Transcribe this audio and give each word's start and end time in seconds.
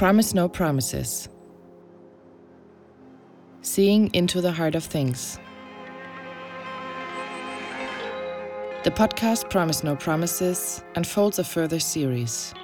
Promise 0.00 0.32
No 0.32 0.48
Promises. 0.48 1.28
Seeing 3.60 4.08
into 4.14 4.40
the 4.40 4.50
heart 4.50 4.74
of 4.74 4.82
things. 4.82 5.38
The 8.82 8.92
podcast 8.92 9.50
Promise 9.50 9.84
No 9.84 9.96
Promises 9.96 10.82
unfolds 10.94 11.38
a 11.38 11.44
further 11.44 11.78
series. 11.78 12.54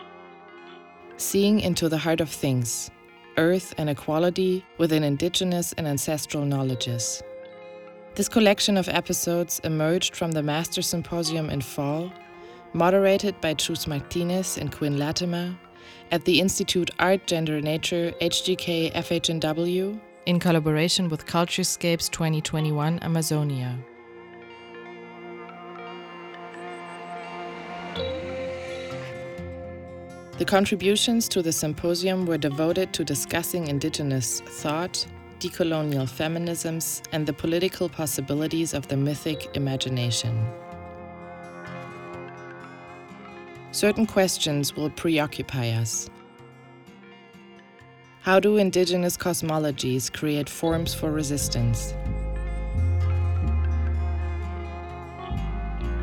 Seeing 1.19 1.61
into 1.61 1.91
the 1.91 1.99
heart 1.99 2.23
of 2.23 2.31
things, 2.31 2.91
earth 3.37 3.75
and 3.77 3.91
equality 3.91 4.65
within 4.79 5.05
indigenous 5.05 5.75
and 5.75 5.87
ancestral 5.87 6.47
knowledges. 6.47 7.23
This 8.15 8.31
collection 8.31 8.79
of 8.79 8.89
episodes 8.89 9.61
emerged 9.63 10.17
from 10.17 10.33
the 10.33 10.43
Master 10.43 10.81
Symposium 10.81 11.51
in 11.51 11.61
fall, 11.61 12.11
moderated 12.73 13.39
by 13.43 13.53
Chus 13.53 13.87
Martinez 13.87 14.57
and 14.57 14.73
Quinn 14.73 14.97
Latimer 14.97 15.55
at 16.11 16.25
the 16.25 16.41
Institute 16.41 16.91
Art, 16.99 17.27
Gender, 17.27 17.61
Nature, 17.61 18.13
HGK 18.21 18.93
FHNW 18.95 20.01
in 20.27 20.41
collaboration 20.41 21.09
with 21.09 21.27
Culturescapes 21.27 22.09
2021 22.11 22.99
Amazonia. 23.03 23.79
The 30.39 30.45
contributions 30.45 31.29
to 31.31 31.41
the 31.41 31.53
symposium 31.53 32.27
were 32.27 32.37
devoted 32.37 32.93
to 32.93 33.05
discussing 33.05 33.69
Indigenous 33.69 34.41
thought, 34.41 35.07
decolonial 35.41 36.07
feminisms, 36.07 37.03
and 37.13 37.27
the 37.27 37.33
political 37.33 37.89
possibilities 37.89 38.75
of 38.75 38.87
the 38.89 38.99
mythic 38.99 39.49
imagination. 39.55 40.47
Certain 43.77 44.07
questions 44.07 44.75
will 44.75 44.89
preoccupy 44.89 45.69
us. 45.69 46.09
How 48.23 48.41
do 48.41 48.57
indigenous 48.57 49.19
cosmologies 49.19 50.11
create 50.11 50.49
forms 50.49 50.95
for 50.95 51.13
resistance? 51.13 51.93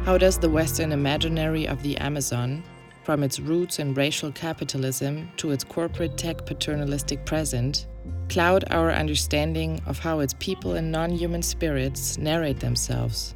How 0.06 0.20
does 0.20 0.38
the 0.38 0.52
Western 0.52 0.92
imaginary 0.92 1.68
of 1.68 1.82
the 1.82 1.98
Amazon, 1.98 2.64
from 3.02 3.24
its 3.24 3.40
roots 3.40 3.80
in 3.80 3.96
racial 3.96 4.32
capitalism 4.32 5.32
to 5.38 5.50
its 5.50 5.64
corporate 5.64 6.16
tech 6.16 6.46
paternalistic 6.46 7.26
present, 7.26 7.88
cloud 8.30 8.66
our 8.70 8.92
understanding 8.92 9.82
of 9.88 9.98
how 9.98 10.20
its 10.20 10.36
people 10.36 10.74
and 10.74 10.92
non 10.92 11.10
human 11.10 11.42
spirits 11.42 12.20
narrate 12.20 12.60
themselves? 12.60 13.34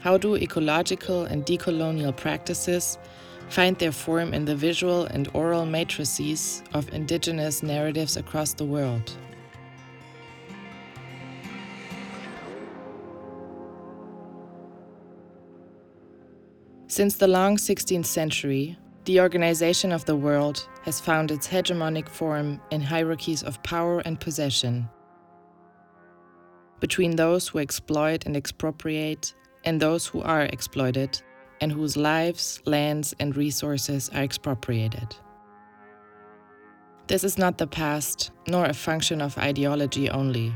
How 0.00 0.16
do 0.16 0.36
ecological 0.36 1.24
and 1.24 1.44
decolonial 1.44 2.16
practices 2.16 2.98
find 3.48 3.76
their 3.78 3.90
form 3.90 4.32
in 4.32 4.44
the 4.44 4.54
visual 4.54 5.06
and 5.06 5.28
oral 5.34 5.66
matrices 5.66 6.62
of 6.72 6.92
indigenous 6.94 7.64
narratives 7.64 8.16
across 8.16 8.52
the 8.52 8.64
world? 8.64 9.12
Since 16.86 17.16
the 17.16 17.28
long 17.28 17.56
16th 17.56 18.06
century, 18.06 18.78
the 19.04 19.20
organization 19.20 19.90
of 19.90 20.04
the 20.04 20.16
world 20.16 20.68
has 20.82 21.00
found 21.00 21.30
its 21.32 21.48
hegemonic 21.48 22.08
form 22.08 22.60
in 22.70 22.80
hierarchies 22.80 23.42
of 23.42 23.62
power 23.64 23.98
and 24.00 24.20
possession. 24.20 24.88
Between 26.78 27.16
those 27.16 27.48
who 27.48 27.58
exploit 27.58 28.24
and 28.26 28.36
expropriate 28.36 29.34
and 29.68 29.78
those 29.78 30.06
who 30.06 30.22
are 30.22 30.44
exploited 30.44 31.20
and 31.60 31.70
whose 31.70 31.94
lives, 31.94 32.62
lands, 32.64 33.14
and 33.20 33.36
resources 33.36 34.08
are 34.14 34.22
expropriated. 34.22 35.14
This 37.06 37.22
is 37.22 37.36
not 37.36 37.58
the 37.58 37.66
past, 37.66 38.30
nor 38.46 38.64
a 38.64 38.72
function 38.72 39.20
of 39.20 39.36
ideology 39.36 40.08
only. 40.08 40.54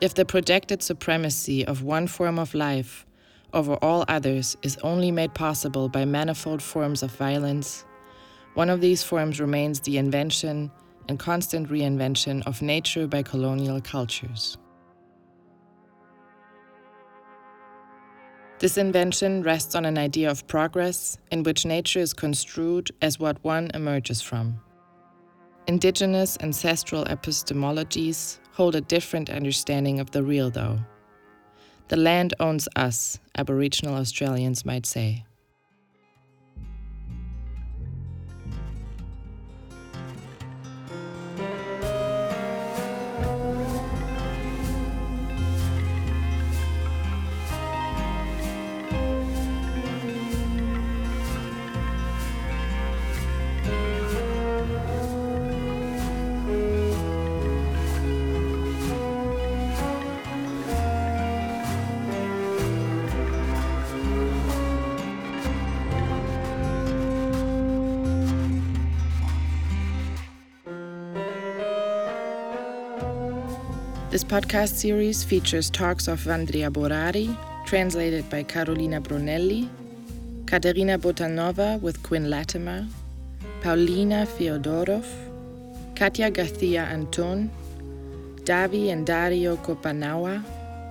If 0.00 0.14
the 0.14 0.24
projected 0.24 0.82
supremacy 0.82 1.64
of 1.64 1.84
one 1.84 2.08
form 2.08 2.40
of 2.40 2.52
life 2.52 3.06
over 3.54 3.74
all 3.74 4.04
others 4.08 4.56
is 4.62 4.76
only 4.78 5.12
made 5.12 5.32
possible 5.32 5.88
by 5.88 6.04
manifold 6.04 6.60
forms 6.60 7.04
of 7.04 7.12
violence, 7.12 7.84
one 8.54 8.70
of 8.70 8.80
these 8.80 9.04
forms 9.04 9.40
remains 9.40 9.78
the 9.78 9.98
invention 9.98 10.72
and 11.08 11.16
constant 11.16 11.68
reinvention 11.68 12.44
of 12.44 12.60
nature 12.60 13.06
by 13.06 13.22
colonial 13.22 13.80
cultures. 13.80 14.58
This 18.58 18.78
invention 18.78 19.42
rests 19.42 19.74
on 19.74 19.84
an 19.84 19.98
idea 19.98 20.30
of 20.30 20.46
progress 20.46 21.18
in 21.30 21.42
which 21.42 21.66
nature 21.66 22.00
is 22.00 22.14
construed 22.14 22.90
as 23.02 23.18
what 23.18 23.42
one 23.44 23.70
emerges 23.74 24.22
from. 24.22 24.58
Indigenous 25.66 26.38
ancestral 26.40 27.04
epistemologies 27.04 28.38
hold 28.52 28.74
a 28.74 28.80
different 28.80 29.28
understanding 29.28 30.00
of 30.00 30.10
the 30.12 30.22
real, 30.22 30.48
though. 30.48 30.78
The 31.88 31.96
land 31.98 32.32
owns 32.40 32.66
us, 32.76 33.18
Aboriginal 33.36 33.96
Australians 33.96 34.64
might 34.64 34.86
say. 34.86 35.26
Podcast 74.36 74.74
series 74.74 75.24
features 75.24 75.70
talks 75.70 76.08
of 76.08 76.20
Vandria 76.20 76.68
Borari, 76.70 77.34
translated 77.64 78.28
by 78.28 78.42
Carolina 78.42 79.00
Brunelli, 79.00 79.66
Katerina 80.44 80.98
Botanova 80.98 81.80
with 81.80 82.02
Quinn 82.02 82.28
Latimer, 82.28 82.86
Pauliina 83.62 84.26
Feodoroff, 84.26 85.08
Katya 85.96 86.30
Garcia 86.30 86.82
Anton, 86.84 87.50
Davi 88.44 88.92
and 88.92 89.06
Dario 89.06 89.56
Kopenawa, 89.56 90.44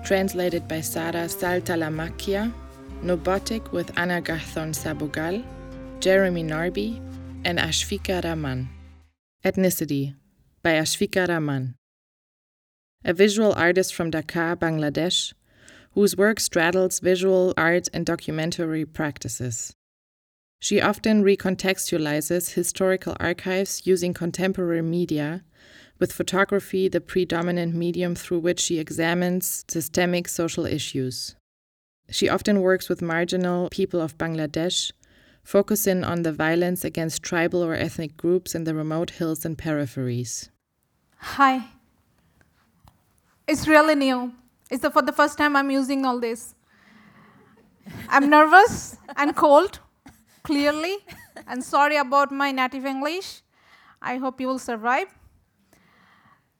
translated 0.04 0.68
by 0.68 0.82
Sara 0.82 1.26
Saltalamacchia, 1.28 2.52
Nobotic 3.04 3.72
with 3.72 3.96
Anna 3.96 4.22
Gathon 4.22 4.72
Sabogal, 4.72 5.44
Jeremy 6.00 6.44
Narby, 6.44 6.98
and 7.46 7.60
Ashfika 7.60 8.24
Rahman. 8.24 8.70
Ethnicity 9.46 10.16
by 10.64 10.72
Ashfika 10.72 11.28
Rahman 11.28 11.76
a 13.06 13.14
visual 13.14 13.54
artist 13.54 13.94
from 13.94 14.10
Dhaka, 14.10 14.56
Bangladesh, 14.58 15.34
whose 15.92 16.18
work 16.18 16.40
straddles 16.40 17.00
visual 17.00 17.54
art 17.56 17.88
and 17.94 18.06
documentary 18.06 18.84
practices. 18.84 19.74
She 20.60 20.82
often 20.82 21.24
recontextualizes 21.24 22.56
historical 22.56 23.16
archives 23.20 23.84
using 23.86 24.14
contemporary 24.14 24.82
media, 24.82 25.44
with 26.00 26.12
photography 26.12 26.90
the 26.90 27.00
predominant 27.00 27.76
medium 27.76 28.16
through 28.16 28.40
which 28.40 28.60
she 28.60 28.80
examines 28.80 29.64
systemic 29.68 30.28
social 30.28 30.66
issues. 30.66 31.36
She 32.10 32.28
often 32.28 32.62
works 32.62 32.90
with 32.90 33.02
marginal 33.02 33.70
people 33.70 34.02
of 34.02 34.18
Bangladesh, 34.18 34.92
focusing 35.44 36.04
on 36.04 36.24
the 36.24 36.34
violence 36.34 36.84
against 36.84 37.22
tribal 37.22 37.64
or 37.64 37.76
ethnic 37.76 38.18
groups 38.18 38.56
in 38.56 38.64
the 38.64 38.74
remote 38.74 39.12
hills 39.12 39.46
and 39.46 39.58
peripheries. 39.58 40.50
Hi, 41.18 41.68
it's 43.48 43.68
really 43.68 43.96
new. 43.96 44.34
It's 44.70 44.82
the, 44.82 44.90
for 44.90 45.02
the 45.02 45.12
first 45.12 45.38
time 45.38 45.56
I'm 45.56 45.70
using 45.70 46.06
all 46.06 46.20
this. 46.20 46.56
I'm 48.10 48.30
nervous 48.30 48.98
and 49.16 49.36
cold, 49.36 49.80
clearly, 50.44 50.98
and 51.48 51.64
sorry 51.64 51.98
about 51.98 52.32
my 52.32 52.52
native 52.52 52.86
English. 52.86 53.42
I 54.02 54.18
hope 54.18 54.42
you 54.42 54.48
will 54.48 54.60
survive. 54.60 55.08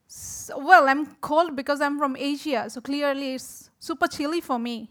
So, 0.06 0.58
well, 0.58 0.88
I'm 0.88 1.16
cold 1.16 1.56
because 1.56 1.80
I'm 1.80 1.98
from 1.98 2.16
Asia, 2.16 2.70
so 2.70 2.80
clearly 2.80 3.34
it's 3.34 3.70
super 3.80 4.06
chilly 4.06 4.40
for 4.40 4.58
me. 4.58 4.90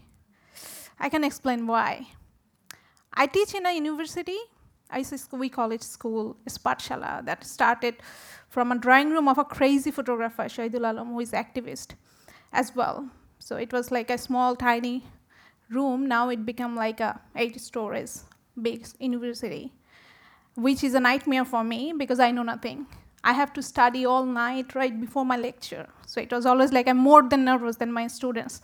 I 1.00 1.10
can 1.10 1.24
explain 1.24 1.66
why. 1.68 2.08
I 3.14 3.28
teach 3.28 3.54
in 3.54 3.66
a 3.66 3.74
university. 3.74 4.38
I 4.92 5.04
we 5.32 5.50
call 5.50 5.72
it 5.72 5.84
school, 5.84 6.38
Pathshala, 6.48 7.26
that 7.26 7.44
started 7.46 7.96
from 8.50 8.72
a 8.72 8.78
drawing 8.78 9.10
room 9.12 9.28
of 9.28 9.38
a 9.38 9.44
crazy 9.46 9.92
photographer, 9.92 10.44
Shahidul 10.44 10.90
Alam, 10.90 11.08
who 11.10 11.20
is 11.20 11.32
activist 11.32 11.96
as 12.54 12.76
well. 12.76 13.10
So 13.40 13.58
it 13.58 13.74
was 13.74 13.92
like 13.92 14.10
a 14.10 14.18
small, 14.18 14.56
tiny 14.56 15.04
room. 15.70 16.08
Now 16.08 16.30
it 16.30 16.46
became 16.46 16.76
like 16.76 17.00
a 17.00 17.20
eight 17.36 17.60
stories 17.60 18.24
big 18.62 18.88
university. 19.00 19.72
which 20.56 20.84
is 20.84 20.94
a 20.94 21.00
nightmare 21.00 21.46
for 21.46 21.64
me 21.64 21.94
because 21.98 22.20
I 22.20 22.32
know 22.32 22.44
nothing. 22.44 22.88
I 23.24 23.34
have 23.34 23.54
to 23.54 23.62
study 23.62 24.06
all 24.06 24.26
night 24.26 24.76
right 24.76 25.00
before 25.00 25.26
my 25.26 25.38
lecture. 25.38 25.88
So 26.06 26.22
it 26.22 26.32
was 26.32 26.46
always 26.46 26.72
like 26.72 26.88
I'm 26.88 26.98
more 26.98 27.24
than 27.24 27.46
nervous 27.46 27.78
than 27.78 27.92
my 27.92 28.08
students. 28.08 28.62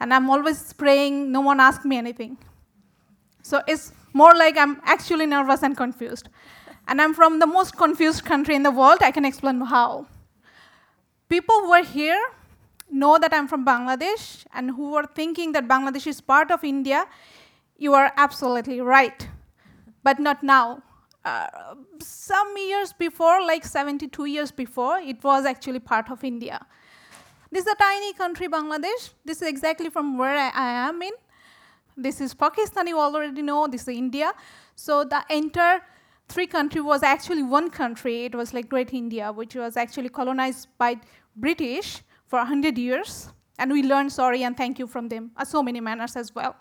And 0.00 0.14
I'm 0.14 0.30
always 0.30 0.72
praying, 0.72 1.32
no 1.32 1.40
one 1.40 1.60
asks 1.60 1.84
me 1.84 1.96
anything. 1.98 2.38
So 3.42 3.62
it's 3.66 3.92
more 4.12 4.34
like 4.34 4.56
I'm 4.56 4.80
actually 4.84 5.26
nervous 5.26 5.62
and 5.62 5.76
confused. 5.76 6.28
And 6.86 7.00
I'm 7.02 7.14
from 7.14 7.38
the 7.38 7.46
most 7.46 7.76
confused 7.76 8.24
country 8.24 8.54
in 8.54 8.62
the 8.62 8.70
world. 8.70 8.98
I 9.02 9.10
can 9.10 9.24
explain 9.24 9.60
how. 9.60 10.06
People 11.28 11.56
who 11.60 11.72
are 11.72 11.84
here 11.84 12.18
know 12.90 13.18
that 13.18 13.34
I'm 13.34 13.46
from 13.46 13.66
Bangladesh 13.66 14.46
and 14.54 14.70
who 14.70 14.94
are 14.94 15.06
thinking 15.06 15.52
that 15.52 15.68
Bangladesh 15.68 16.06
is 16.06 16.20
part 16.20 16.50
of 16.50 16.64
India, 16.64 17.06
you 17.76 17.94
are 17.94 18.12
absolutely 18.16 18.80
right. 18.80 19.28
But 20.02 20.18
not 20.18 20.42
now. 20.42 20.82
Uh, 21.24 21.46
some 22.00 22.56
years 22.56 22.94
before, 22.94 23.42
like 23.42 23.64
72 23.64 24.24
years 24.24 24.50
before, 24.50 24.98
it 24.98 25.22
was 25.22 25.44
actually 25.44 25.80
part 25.80 26.10
of 26.10 26.24
India. 26.24 26.64
This 27.50 27.66
is 27.66 27.72
a 27.72 27.76
tiny 27.76 28.12
country, 28.14 28.48
Bangladesh. 28.48 29.10
This 29.24 29.42
is 29.42 29.48
exactly 29.48 29.90
from 29.90 30.16
where 30.16 30.36
I, 30.36 30.50
I 30.54 30.88
am 30.88 31.02
in. 31.02 31.12
This 32.00 32.20
is 32.20 32.32
Pakistan, 32.32 32.86
you 32.86 32.96
already 32.96 33.42
know. 33.42 33.66
This 33.66 33.82
is 33.82 33.88
India. 33.88 34.32
So 34.76 35.02
the 35.02 35.24
entire 35.30 35.80
three 36.28 36.46
country 36.46 36.80
was 36.80 37.02
actually 37.02 37.42
one 37.42 37.70
country. 37.70 38.24
It 38.26 38.36
was 38.36 38.54
like 38.54 38.68
Great 38.68 38.94
India, 38.94 39.32
which 39.32 39.56
was 39.56 39.76
actually 39.76 40.08
colonized 40.08 40.68
by 40.78 41.00
British 41.34 42.02
for 42.28 42.38
100 42.38 42.78
years. 42.78 43.30
And 43.58 43.72
we 43.72 43.82
learned 43.82 44.12
sorry 44.12 44.44
and 44.44 44.56
thank 44.56 44.78
you 44.78 44.86
from 44.86 45.08
them, 45.08 45.32
uh, 45.36 45.44
so 45.44 45.60
many 45.60 45.80
manners 45.80 46.14
as 46.14 46.32
well. 46.32 46.54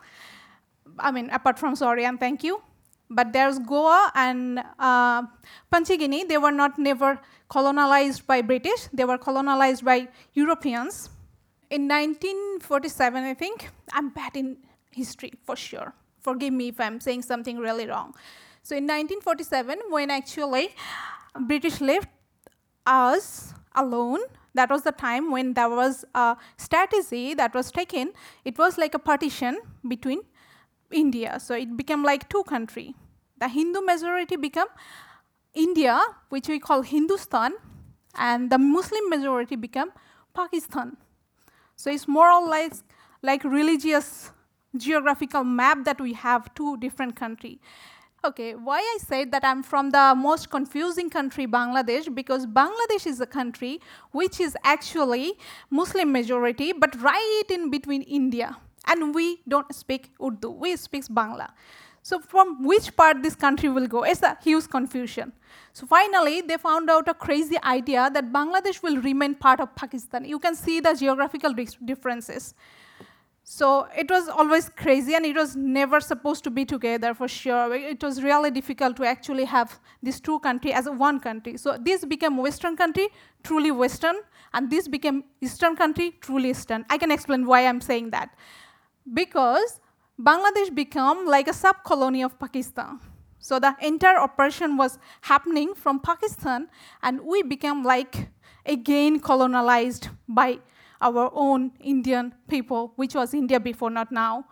I 0.97 1.11
mean, 1.11 1.29
apart 1.29 1.59
from 1.59 1.75
sorry 1.75 2.05
and 2.05 2.19
thank 2.19 2.43
you, 2.43 2.59
but 3.07 3.31
there's 3.31 3.59
Goa 3.59 4.11
and 4.15 4.59
uh, 4.79 5.21
Panchigini. 5.71 6.27
They 6.27 6.39
were 6.39 6.51
not 6.51 6.79
never 6.79 7.19
colonized 7.47 8.25
by 8.25 8.41
British. 8.41 8.87
They 8.91 9.05
were 9.05 9.19
colonized 9.19 9.85
by 9.85 10.07
Europeans. 10.33 11.11
In 11.69 11.87
1947, 11.87 13.23
I 13.23 13.33
think, 13.35 13.69
I'm 13.93 14.09
bad 14.09 14.35
in 14.35 14.57
history 15.01 15.31
for 15.45 15.55
sure. 15.55 15.93
Forgive 16.27 16.53
me 16.53 16.67
if 16.69 16.79
I'm 16.79 16.99
saying 16.99 17.21
something 17.21 17.57
really 17.57 17.87
wrong. 17.87 18.13
So 18.63 18.75
in 18.75 18.83
1947, 18.83 19.79
when 19.89 20.11
actually 20.11 20.69
British 21.51 21.79
left 21.79 22.09
us 22.85 23.53
alone, 23.75 24.19
that 24.53 24.69
was 24.69 24.81
the 24.81 24.91
time 24.91 25.31
when 25.31 25.53
there 25.53 25.69
was 25.69 26.03
a 26.15 26.35
strategy 26.57 27.33
that 27.35 27.53
was 27.53 27.71
taken. 27.71 28.11
It 28.43 28.57
was 28.57 28.77
like 28.77 28.95
a 28.95 28.99
partition 28.99 29.59
between 29.87 30.21
India. 30.91 31.39
So 31.39 31.55
it 31.55 31.77
became 31.77 32.03
like 32.03 32.27
two 32.29 32.43
country. 32.43 32.95
The 33.39 33.47
Hindu 33.47 33.81
majority 33.81 34.35
became 34.35 34.67
India, 35.53 35.99
which 36.29 36.47
we 36.47 36.59
call 36.59 36.81
Hindustan, 36.81 37.53
and 38.15 38.49
the 38.49 38.57
Muslim 38.57 39.09
majority 39.09 39.55
became 39.55 39.91
Pakistan. 40.33 40.97
So 41.75 41.91
it's 41.91 42.07
more 42.07 42.31
or 42.31 42.47
less 42.47 42.83
like 43.21 43.43
religious 43.43 44.31
geographical 44.79 45.43
map 45.43 45.83
that 45.85 45.99
we 45.99 46.13
have 46.13 46.53
two 46.55 46.77
different 46.77 47.15
country. 47.15 47.59
Okay, 48.25 48.55
why 48.55 48.79
I 48.79 48.97
said 48.99 49.31
that 49.31 49.45
I'm 49.45 49.61
from 49.63 49.91
the 49.91 50.13
most 50.15 50.49
confusing 50.49 51.09
country, 51.09 51.45
Bangladesh, 51.47 52.13
because 52.13 52.45
Bangladesh 52.45 53.05
is 53.05 53.21
a 53.21 53.27
country 53.27 53.79
which 54.11 54.39
is 54.39 54.57
actually 54.63 55.33
Muslim 55.69 56.11
majority, 56.11 56.73
but 56.73 56.99
right 57.01 57.43
in 57.49 57.69
between 57.69 58.01
India 58.01 58.57
and 58.87 59.13
we 59.13 59.41
don't 59.47 59.73
speak 59.73 60.11
Urdu, 60.21 60.49
we 60.49 60.75
speak 60.75 61.05
Bangla. 61.05 61.49
So 62.01 62.19
from 62.19 62.63
which 62.63 62.95
part 62.95 63.21
this 63.21 63.35
country 63.35 63.69
will 63.69 63.85
go? 63.85 64.03
It's 64.03 64.23
a 64.23 64.37
huge 64.41 64.69
confusion. 64.69 65.33
So 65.73 65.85
finally, 65.85 66.41
they 66.41 66.57
found 66.57 66.89
out 66.89 67.07
a 67.07 67.13
crazy 67.13 67.57
idea 67.63 68.09
that 68.13 68.31
Bangladesh 68.31 68.81
will 68.81 68.97
remain 69.01 69.35
part 69.35 69.59
of 69.59 69.75
Pakistan. 69.75 70.25
You 70.25 70.39
can 70.39 70.55
see 70.55 70.79
the 70.79 70.93
geographical 70.93 71.53
differences. 71.85 72.55
So 73.49 73.87
it 73.97 74.11
was 74.11 74.27
always 74.27 74.67
crazy 74.67 75.15
and 75.15 75.25
it 75.25 75.37
was 75.37 75.55
never 75.55 76.01
supposed 76.01 76.43
to 76.43 76.49
be 76.49 76.65
together 76.65 77.13
for 77.13 77.29
sure. 77.29 77.73
It 77.73 78.03
was 78.03 78.21
really 78.21 78.51
difficult 78.51 78.97
to 78.97 79.05
actually 79.05 79.45
have 79.45 79.79
these 80.03 80.19
two 80.19 80.39
countries 80.39 80.73
as 80.75 80.89
one 80.89 81.21
country. 81.21 81.55
So 81.55 81.77
this 81.79 82.03
became 82.03 82.35
Western 82.35 82.75
country, 82.75 83.07
truly 83.43 83.71
Western, 83.71 84.17
and 84.53 84.69
this 84.69 84.89
became 84.89 85.23
Eastern 85.39 85.77
country, 85.77 86.17
truly 86.19 86.49
Eastern. 86.49 86.85
I 86.89 86.97
can 86.97 87.09
explain 87.09 87.45
why 87.45 87.65
I'm 87.65 87.79
saying 87.79 88.09
that 88.09 88.35
because 89.13 89.79
Bangladesh 90.21 90.75
became 90.75 91.25
like 91.25 91.47
a 91.47 91.53
sub-colony 91.53 92.23
of 92.23 92.37
Pakistan. 92.37 92.99
So 93.39 93.59
the 93.59 93.77
entire 93.81 94.19
operation 94.19 94.75
was 94.75 94.99
happening 95.21 95.73
from 95.73 96.01
Pakistan, 96.01 96.67
and 97.01 97.21
we 97.21 97.43
became 97.43 97.85
like 97.85 98.27
again 98.65 99.21
colonized 99.21 100.09
by 100.27 100.59
our 101.01 101.29
own 101.33 101.71
Indian 101.79 102.33
people, 102.47 102.93
which 102.95 103.15
was 103.15 103.33
India 103.33 103.59
before, 103.59 103.89
not 103.89 104.11
now. 104.11 104.45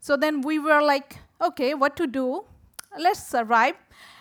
So 0.00 0.16
then 0.16 0.40
we 0.40 0.58
were 0.58 0.82
like, 0.82 1.16
okay, 1.40 1.74
what 1.74 1.96
to 1.96 2.06
do? 2.06 2.44
Let's 2.98 3.26
survive. 3.26 3.74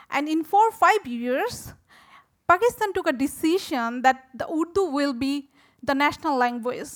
And 0.10 0.30
in 0.30 0.44
four 0.44 0.68
or 0.68 0.72
five 0.72 1.06
years, 1.06 1.74
Pakistan 2.48 2.94
took 2.94 3.08
a 3.08 3.14
decision 3.14 4.02
that 4.02 4.28
the 4.34 4.48
Urdu 4.48 4.86
will 4.86 5.14
be 5.14 5.50
the 5.82 5.96
national 5.96 6.38
language. 6.38 6.90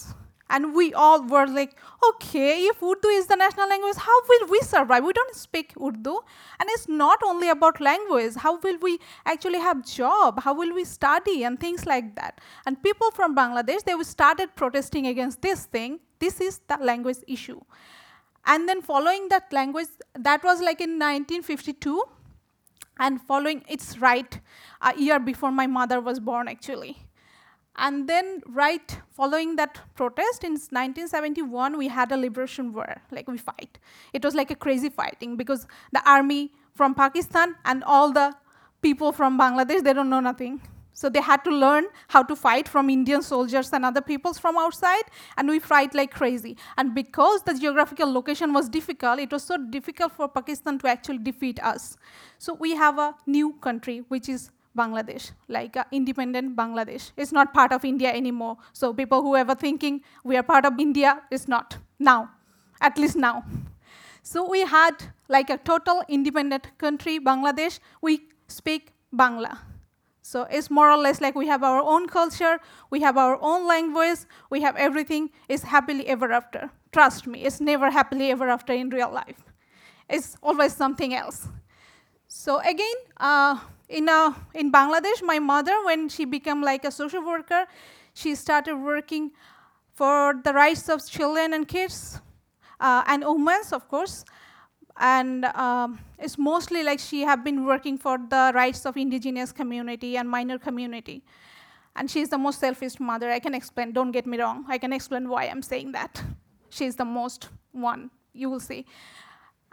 And 0.50 0.74
we 0.74 0.94
all 0.94 1.24
were 1.24 1.46
like, 1.46 1.76
okay, 2.10 2.64
if 2.66 2.82
Urdu 2.82 3.08
is 3.10 3.28
the 3.28 3.36
national 3.36 3.68
language, 3.68 3.98
how 3.98 4.22
will 4.30 4.48
we 4.48 4.60
survive? 4.62 5.04
We 5.04 5.14
don't 5.14 5.36
speak 5.36 5.74
Urdu. 5.82 6.20
And 6.60 6.70
it's 6.70 6.88
not 6.88 7.20
only 7.24 7.50
about 7.50 7.82
language. 7.82 8.36
How 8.36 8.58
will 8.60 8.78
we 8.80 9.00
actually 9.26 9.60
have 9.60 9.86
job? 9.86 10.42
How 10.42 10.54
will 10.54 10.74
we 10.74 10.86
study 10.86 11.44
and 11.44 11.60
things 11.60 11.86
like 11.86 12.16
that? 12.16 12.40
And 12.66 12.82
people 12.82 13.12
from 13.12 13.36
Bangladesh, 13.36 13.84
they 13.84 14.02
started 14.04 14.56
protesting 14.56 15.08
against 15.08 15.42
this 15.42 15.66
thing. 15.66 16.00
This 16.20 16.40
is 16.40 16.62
the 16.68 16.78
language 16.78 17.18
issue. 17.28 17.62
And 18.46 18.70
then 18.70 18.82
following 18.82 19.28
that 19.30 19.52
language, 19.52 19.88
that 20.16 20.44
was 20.44 20.62
like 20.62 20.80
in 20.80 20.92
1952. 20.92 22.04
And 23.00 23.22
following 23.22 23.64
its 23.68 24.00
right 24.00 24.40
a 24.82 24.98
year 24.98 25.20
before 25.20 25.52
my 25.52 25.68
mother 25.68 26.02
was 26.02 26.20
born, 26.20 26.48
actually. 26.48 27.07
And 27.78 28.10
then 28.10 28.42
right 28.48 28.98
following 29.12 29.56
that 29.58 29.80
protest 29.96 30.44
in 30.44 30.54
1971, 30.54 31.78
we 31.78 31.88
had 31.88 32.12
a 32.12 32.18
liberation 32.18 32.74
war, 32.74 33.02
like 33.12 33.28
we 33.28 33.38
fight. 33.38 33.78
It 34.14 34.24
was 34.24 34.34
like 34.34 34.50
a 34.52 34.56
crazy 34.56 34.90
fighting 34.90 35.38
because 35.38 35.68
the 35.92 36.02
army 36.10 36.54
from 36.74 36.96
Pakistan 36.96 37.56
and 37.66 37.84
all 37.84 38.12
the 38.12 38.34
people 38.82 39.12
from 39.12 39.40
Bangladesh, 39.40 39.84
they 39.84 39.94
don't 39.94 40.10
know 40.10 40.20
nothing. 40.20 40.62
So 40.94 41.10
they 41.10 41.22
had 41.22 41.44
to 41.44 41.52
learn 41.52 41.86
how 42.08 42.24
to 42.24 42.36
fight 42.36 42.68
from 42.68 42.90
Indian 42.90 43.22
soldiers 43.22 43.72
and 43.72 43.86
other 43.86 44.02
peoples 44.02 44.40
from 44.40 44.58
outside, 44.58 45.04
and 45.38 45.48
we 45.48 45.60
fight 45.60 45.94
like 45.94 46.10
crazy. 46.10 46.58
And 46.76 46.96
because 46.96 47.44
the 47.44 47.54
geographical 47.54 48.12
location 48.12 48.52
was 48.52 48.68
difficult, 48.68 49.20
it 49.20 49.32
was 49.32 49.44
so 49.44 49.58
difficult 49.58 50.14
for 50.14 50.28
Pakistan 50.28 50.80
to 50.80 50.88
actually 50.88 51.20
defeat 51.20 51.62
us. 51.64 51.98
So 52.40 52.56
we 52.56 52.76
have 52.76 52.98
a 52.98 53.14
new 53.28 53.54
country, 53.62 54.06
which 54.08 54.28
is 54.28 54.50
Bangladesh, 54.78 55.32
like 55.48 55.76
uh, 55.76 55.84
independent 55.92 56.56
Bangladesh. 56.56 57.12
It's 57.18 57.32
not 57.32 57.54
part 57.54 57.74
of 57.74 57.84
India 57.84 58.14
anymore. 58.14 58.58
So 58.74 58.94
people 58.94 59.22
who 59.22 59.36
ever 59.36 59.56
thinking 59.56 60.02
we 60.24 60.38
are 60.38 60.44
part 60.44 60.66
of 60.66 60.80
India 60.80 61.22
is 61.32 61.48
not 61.48 61.78
now, 62.00 62.30
at 62.80 62.98
least 62.98 63.16
now. 63.16 63.44
So 64.24 64.48
we 64.50 64.62
had 64.62 64.96
like 65.30 65.50
a 65.50 65.58
total 65.58 66.04
independent 66.08 66.78
country, 66.78 67.20
Bangladesh. 67.20 67.80
We 68.02 68.22
speak 68.48 68.92
Bangla. 69.16 69.58
So 70.22 70.42
it's 70.52 70.70
more 70.70 70.92
or 70.92 70.98
less 70.98 71.22
like 71.22 71.36
we 71.36 71.48
have 71.48 71.64
our 71.64 71.82
own 71.82 72.08
culture, 72.08 72.60
we 72.90 73.00
have 73.00 73.18
our 73.18 73.38
own 73.42 73.66
language, 73.66 74.20
we 74.50 74.60
have 74.60 74.76
everything. 74.76 75.30
It's 75.48 75.64
happily 75.64 76.06
ever 76.08 76.34
after. 76.34 76.70
Trust 76.92 77.28
me, 77.28 77.44
it's 77.44 77.62
never 77.62 77.90
happily 77.90 78.30
ever 78.32 78.50
after 78.50 78.74
in 78.74 78.90
real 78.90 79.10
life. 79.10 79.42
It's 80.10 80.36
always 80.44 80.74
something 80.76 81.14
else. 81.14 81.48
So 82.40 82.60
again, 82.60 82.94
uh, 83.18 83.58
in, 83.90 84.08
uh, 84.08 84.32
in 84.54 84.72
Bangladesh, 84.72 85.24
my 85.24 85.40
mother, 85.40 85.74
when 85.86 86.08
she 86.08 86.24
became 86.24 86.62
like 86.62 86.86
a 86.86 86.92
social 86.92 87.26
worker, 87.26 87.66
she 88.14 88.36
started 88.36 88.78
working 88.78 89.32
for 89.96 90.40
the 90.44 90.54
rights 90.54 90.88
of 90.88 91.04
children 91.10 91.54
and 91.54 91.68
kids 91.68 92.22
uh, 92.80 93.04
and 93.08 93.24
women, 93.26 93.62
of 93.72 93.88
course. 93.90 94.24
And 95.00 95.46
um, 95.46 96.00
it's 96.20 96.38
mostly 96.38 96.84
like 96.84 97.00
she 97.00 97.22
have 97.22 97.44
been 97.44 97.66
working 97.66 97.98
for 97.98 98.20
the 98.20 98.52
rights 98.54 98.86
of 98.86 98.98
indigenous 98.98 99.52
community 99.52 100.16
and 100.16 100.30
minor 100.30 100.60
community. 100.60 101.24
And 101.96 102.10
she's 102.10 102.30
the 102.30 102.38
most 102.38 102.60
selfish 102.60 103.00
mother. 103.00 103.32
I 103.32 103.40
can 103.40 103.56
explain, 103.56 103.94
don't 103.94 104.12
get 104.12 104.28
me 104.28 104.40
wrong. 104.40 104.64
I 104.68 104.78
can 104.78 104.94
explain 104.94 105.28
why 105.28 105.46
I'm 105.46 105.64
saying 105.64 105.94
that. 105.94 106.22
She's 106.70 106.96
the 106.96 107.06
most 107.06 107.50
one, 107.72 108.12
you 108.32 108.48
will 108.52 108.60
see. 108.60 108.86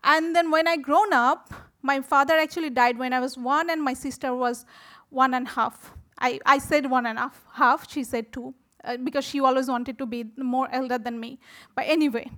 And 0.05 0.37
then 0.37 0.51
when 0.51 0.69
I 0.69 0.77
grown 0.77 1.13
up, 1.13 1.53
my 1.81 2.01
father 2.01 2.35
actually 2.35 2.71
died 2.71 2.99
when 2.99 3.13
I 3.13 3.21
was 3.21 3.37
one, 3.37 3.71
and 3.71 3.83
my 3.83 3.95
sister 3.95 4.35
was 4.35 4.67
one 5.09 5.35
and 5.35 5.47
a 5.47 5.51
half. 5.51 5.93
I, 6.19 6.39
I 6.47 6.59
said 6.59 6.91
one 6.91 7.07
and 7.07 7.19
a 7.19 7.23
half, 7.23 7.45
half 7.53 7.91
she 7.91 8.05
said 8.05 8.33
two, 8.33 8.55
uh, 8.85 8.99
because 8.99 9.25
she 9.25 9.41
always 9.41 9.69
wanted 9.69 9.99
to 9.99 10.07
be 10.07 10.27
more 10.37 10.69
elder 10.71 10.99
than 10.99 11.19
me. 11.19 11.41
But 11.75 11.87
anyway, 11.89 12.31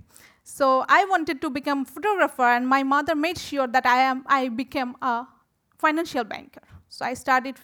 so 0.43 0.85
I 0.87 1.05
wanted 1.05 1.41
to 1.41 1.49
become 1.49 1.85
photographer, 1.85 2.43
and 2.43 2.67
my 2.67 2.83
mother 2.83 3.15
made 3.15 3.37
sure 3.37 3.67
that 3.67 3.85
I 3.85 3.97
am 3.99 4.23
I 4.27 4.47
became 4.47 4.95
a 5.01 5.25
financial 5.77 6.23
banker. 6.23 6.61
So 6.89 7.05
I 7.05 7.13
started 7.13 7.57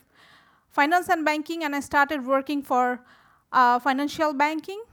finance 0.69 1.10
and 1.10 1.24
banking, 1.24 1.63
and 1.63 1.75
I 1.75 1.79
started 1.79 2.25
working 2.25 2.62
for 2.62 3.00
uh, 3.51 3.79
financial 3.79 4.33
banking. 4.33 4.83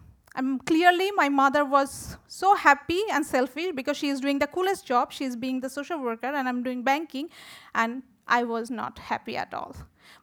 Clearly, 0.64 1.10
my 1.10 1.28
mother 1.28 1.64
was 1.64 2.16
so 2.28 2.54
happy 2.54 3.00
and 3.12 3.26
selfish 3.26 3.72
because 3.74 3.96
she 3.96 4.08
is 4.08 4.20
doing 4.20 4.38
the 4.38 4.46
coolest 4.46 4.86
job. 4.86 5.12
She's 5.12 5.36
being 5.36 5.60
the 5.60 5.68
social 5.68 5.98
worker, 5.98 6.28
and 6.28 6.48
I'm 6.48 6.62
doing 6.62 6.82
banking, 6.82 7.28
and 7.74 8.02
I 8.28 8.44
was 8.44 8.70
not 8.70 8.98
happy 8.98 9.36
at 9.36 9.52
all. 9.52 9.74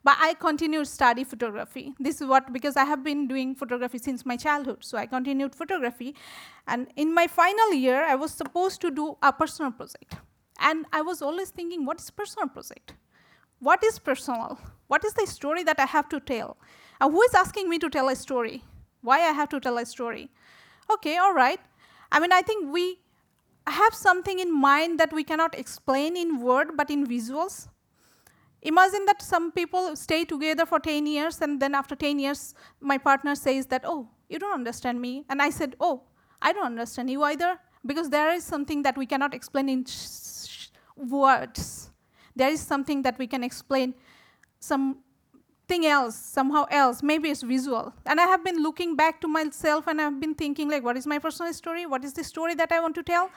But 0.02 0.16
I 0.18 0.34
continued 0.34 0.86
study 0.88 1.24
photography. 1.24 1.94
This 1.98 2.20
is 2.20 2.26
what 2.26 2.52
because 2.52 2.76
I 2.76 2.84
have 2.84 3.04
been 3.04 3.28
doing 3.28 3.54
photography 3.54 3.98
since 3.98 4.24
my 4.24 4.36
childhood. 4.36 4.78
So 4.80 4.96
I 4.96 5.06
continued 5.06 5.54
photography, 5.54 6.14
and 6.66 6.88
in 6.96 7.12
my 7.14 7.26
final 7.26 7.74
year, 7.74 8.02
I 8.02 8.14
was 8.14 8.32
supposed 8.32 8.80
to 8.80 8.90
do 8.90 9.18
a 9.22 9.32
personal 9.32 9.72
project. 9.72 10.16
And 10.58 10.86
I 10.92 11.02
was 11.02 11.22
always 11.22 11.50
thinking, 11.50 11.84
what 11.84 12.00
is 12.00 12.10
personal 12.10 12.48
project? 12.48 12.94
What 13.60 13.84
is 13.84 13.98
personal? 13.98 14.58
What 14.86 15.04
is 15.04 15.12
the 15.12 15.26
story 15.26 15.62
that 15.64 15.78
I 15.78 15.86
have 15.86 16.08
to 16.08 16.18
tell? 16.18 16.56
And 17.00 17.12
who 17.12 17.22
is 17.22 17.34
asking 17.34 17.68
me 17.68 17.78
to 17.78 17.90
tell 17.90 18.08
a 18.08 18.16
story? 18.16 18.64
Why 19.02 19.18
I 19.18 19.32
have 19.32 19.48
to 19.50 19.60
tell 19.60 19.78
a 19.78 19.86
story? 19.86 20.30
Okay, 20.90 21.16
all 21.16 21.34
right. 21.34 21.60
I 22.10 22.20
mean, 22.20 22.32
I 22.32 22.42
think 22.42 22.72
we 22.72 22.98
have 23.66 23.94
something 23.94 24.38
in 24.38 24.52
mind 24.52 24.98
that 24.98 25.12
we 25.12 25.24
cannot 25.24 25.54
explain 25.58 26.16
in 26.16 26.40
word, 26.40 26.76
but 26.76 26.90
in 26.90 27.06
visuals. 27.06 27.68
Imagine 28.62 29.04
that 29.06 29.22
some 29.22 29.52
people 29.52 29.94
stay 29.94 30.24
together 30.24 30.66
for 30.66 30.80
10 30.80 31.06
years, 31.06 31.40
and 31.40 31.60
then 31.60 31.74
after 31.74 31.94
10 31.94 32.18
years, 32.18 32.54
my 32.80 32.98
partner 32.98 33.34
says 33.34 33.66
that, 33.66 33.82
oh, 33.84 34.08
you 34.28 34.38
don't 34.38 34.54
understand 34.54 35.00
me. 35.00 35.24
And 35.28 35.40
I 35.40 35.50
said, 35.50 35.76
oh, 35.78 36.02
I 36.42 36.52
don't 36.52 36.66
understand 36.66 37.10
you 37.10 37.22
either, 37.22 37.58
because 37.86 38.10
there 38.10 38.32
is 38.32 38.42
something 38.42 38.82
that 38.82 38.96
we 38.96 39.06
cannot 39.06 39.34
explain 39.34 39.68
in 39.68 39.84
words. 40.96 41.90
There 42.34 42.50
is 42.50 42.60
something 42.60 43.02
that 43.02 43.18
we 43.18 43.26
can 43.26 43.44
explain 43.44 43.94
something 45.68 45.86
else, 45.86 46.16
somehow 46.16 46.64
else. 46.70 47.02
Maybe 47.02 47.28
it's 47.28 47.42
visual. 47.42 47.92
And 48.06 48.18
I 48.20 48.26
have 48.26 48.42
been 48.42 48.62
looking 48.62 48.96
back 48.96 49.20
to 49.20 49.28
myself 49.28 49.86
and 49.86 50.00
I've 50.00 50.18
been 50.18 50.34
thinking, 50.34 50.70
like, 50.70 50.82
what 50.82 50.96
is 50.96 51.06
my 51.06 51.18
personal 51.18 51.52
story? 51.52 51.84
What 51.84 52.04
is 52.04 52.14
the 52.14 52.24
story 52.24 52.54
that 52.54 52.72
I 52.72 52.80
want 52.80 52.94
to 52.94 53.02
tell? 53.02 53.30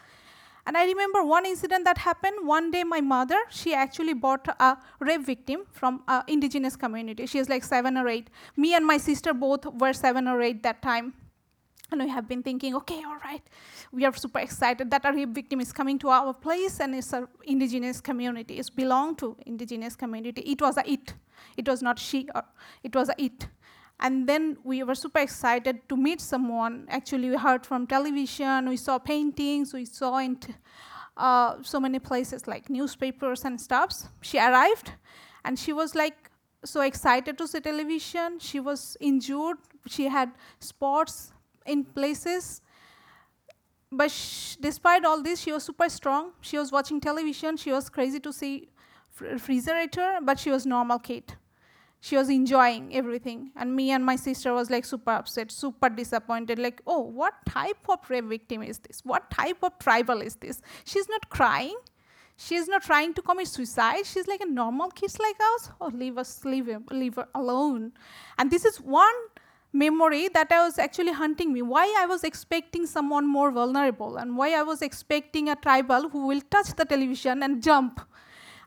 And 0.66 0.78
I 0.78 0.86
remember 0.86 1.24
one 1.24 1.46
incident 1.46 1.84
that 1.86 1.98
happened. 1.98 2.48
One 2.48 2.72
day, 2.72 2.84
my 2.86 3.02
mother, 3.02 3.38
she 3.50 3.74
actually 3.74 4.14
bought 4.14 4.48
a 4.48 4.78
rape 5.00 5.26
victim 5.26 5.66
from 5.72 6.04
an 6.08 6.24
indigenous 6.28 6.78
community. 6.78 7.26
She 7.26 7.40
is 7.40 7.50
like 7.50 7.66
seven 7.66 7.98
or 7.98 8.08
eight. 8.08 8.30
Me 8.56 8.76
and 8.76 8.86
my 8.86 8.98
sister 8.98 9.34
both 9.34 9.66
were 9.66 9.92
seven 9.92 10.28
or 10.28 10.42
eight 10.42 10.64
that 10.64 10.82
time. 10.82 11.14
And 11.92 12.02
we 12.02 12.10
have 12.10 12.30
been 12.30 12.42
thinking, 12.44 12.74
okay, 12.76 13.04
all 13.06 13.18
right, 13.26 13.42
we 13.92 14.06
are 14.06 14.16
super 14.16 14.40
excited 14.40 14.90
that 14.92 15.04
a 15.04 15.12
rape 15.12 15.30
victim 15.30 15.60
is 15.60 15.74
coming 15.74 16.00
to 16.00 16.08
our 16.08 16.34
place 16.34 16.80
and 16.80 16.96
it's 16.96 17.12
an 17.12 17.28
indigenous 17.44 18.00
community. 18.00 18.58
It's 18.60 18.70
belong 18.70 19.18
to 19.18 19.36
indigenous 19.46 19.98
community. 19.98 20.42
It 20.44 20.62
was 20.62 20.78
a 20.78 20.90
it. 20.90 21.14
It 21.58 21.68
was 21.68 21.82
not 21.82 22.00
she, 22.00 22.28
or 22.34 22.44
it 22.84 22.96
was 22.96 23.10
it. 23.18 23.48
And 24.00 24.28
then 24.28 24.58
we 24.64 24.82
were 24.84 24.96
super 24.96 25.20
excited 25.20 25.88
to 25.90 25.96
meet 25.96 26.22
someone. 26.22 26.88
Actually, 26.90 27.30
we 27.30 27.38
heard 27.38 27.66
from 27.66 27.86
television, 27.86 28.68
we 28.68 28.78
saw 28.78 28.98
paintings, 28.98 29.74
we 29.74 29.86
saw 29.86 30.18
in 30.18 30.40
uh, 31.18 31.58
so 31.62 31.80
many 31.80 32.00
places 32.00 32.48
like 32.48 32.70
newspapers 32.70 33.46
and 33.46 33.62
stuffs. 33.62 34.08
She 34.22 34.40
arrived 34.40 34.94
and 35.46 35.58
she 35.58 35.72
was 35.72 35.94
like 35.94 36.32
so 36.66 36.82
excited 36.82 37.38
to 37.38 37.48
see 37.48 37.60
television. 37.60 38.40
She 38.40 38.60
was 38.60 38.98
injured. 39.00 39.58
She 39.88 40.06
had 40.06 40.32
spots 40.60 41.32
in 41.66 41.84
places. 41.84 42.62
But 43.92 44.12
despite 44.62 45.06
all 45.06 45.22
this, 45.22 45.42
she 45.42 45.52
was 45.52 45.64
super 45.64 45.90
strong. 45.90 46.32
She 46.42 46.58
was 46.58 46.72
watching 46.72 47.02
television. 47.02 47.58
She 47.58 47.72
was 47.72 47.90
crazy 47.90 48.20
to 48.22 48.32
see 48.32 48.70
refrigerator, 49.20 50.20
but 50.22 50.40
she 50.40 50.50
was 50.50 50.66
normal 50.66 51.00
kid. 51.00 51.36
She 52.04 52.18
was 52.18 52.30
enjoying 52.30 52.96
everything. 52.96 53.52
And 53.56 53.76
me 53.76 53.92
and 53.92 54.04
my 54.04 54.16
sister 54.16 54.54
was 54.54 54.72
like 54.72 54.86
super 54.86 55.12
upset 55.12 55.52
super 55.52 55.88
disappointed 55.90 56.58
like 56.58 56.82
oh 56.88 57.02
what 57.02 57.34
type 57.48 57.88
of 57.88 58.00
rape 58.10 58.26
victim 58.26 58.64
is 58.64 58.80
this? 58.80 59.02
What 59.04 59.30
type 59.30 59.58
of 59.62 59.78
tribal 59.78 60.22
is 60.22 60.36
this? 60.36 60.62
She's 60.84 61.08
not 61.08 61.30
crying. 61.30 61.78
She's 62.38 62.68
not 62.68 62.82
trying 62.82 63.14
to 63.14 63.22
commit 63.22 63.48
suicide. 63.48 64.04
She's 64.08 64.26
like 64.26 64.42
a 64.42 64.48
normal 64.48 64.90
kid 64.90 65.12
like 65.20 65.36
us 65.54 65.70
oh 65.80 65.92
leave 65.94 66.18
us 66.18 66.44
leave 66.44 66.66
her, 66.66 66.82
leave 66.90 67.16
her 67.16 67.28
alone. 67.36 67.92
And 68.40 68.50
this 68.50 68.66
is 68.66 68.82
one 68.82 69.14
memory 69.74 70.28
that 70.28 70.52
i 70.52 70.66
was 70.66 70.78
actually 70.78 71.14
hunting 71.14 71.54
me. 71.54 71.62
Why 71.62 71.96
i 72.00 72.08
was 72.08 72.24
expecting 72.24 72.88
someone 72.88 73.28
more 73.28 73.52
vulnerable 73.52 74.18
and 74.18 74.36
why 74.36 74.54
i 74.54 74.64
was 74.64 74.82
expecting 74.82 75.50
a 75.50 75.56
tribal 75.56 76.10
who 76.10 76.26
will 76.26 76.42
touch 76.50 76.74
the 76.76 76.84
television 76.84 77.44
and 77.44 77.62
jump 77.62 78.02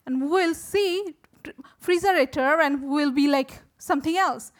and 0.06 0.22
we 0.22 0.28
will 0.28 0.54
see 0.54 1.14
refrigerator 1.80 2.60
and 2.60 2.82
will 2.82 3.10
be 3.10 3.28
like 3.28 3.62
something 3.78 4.16
else. 4.16 4.52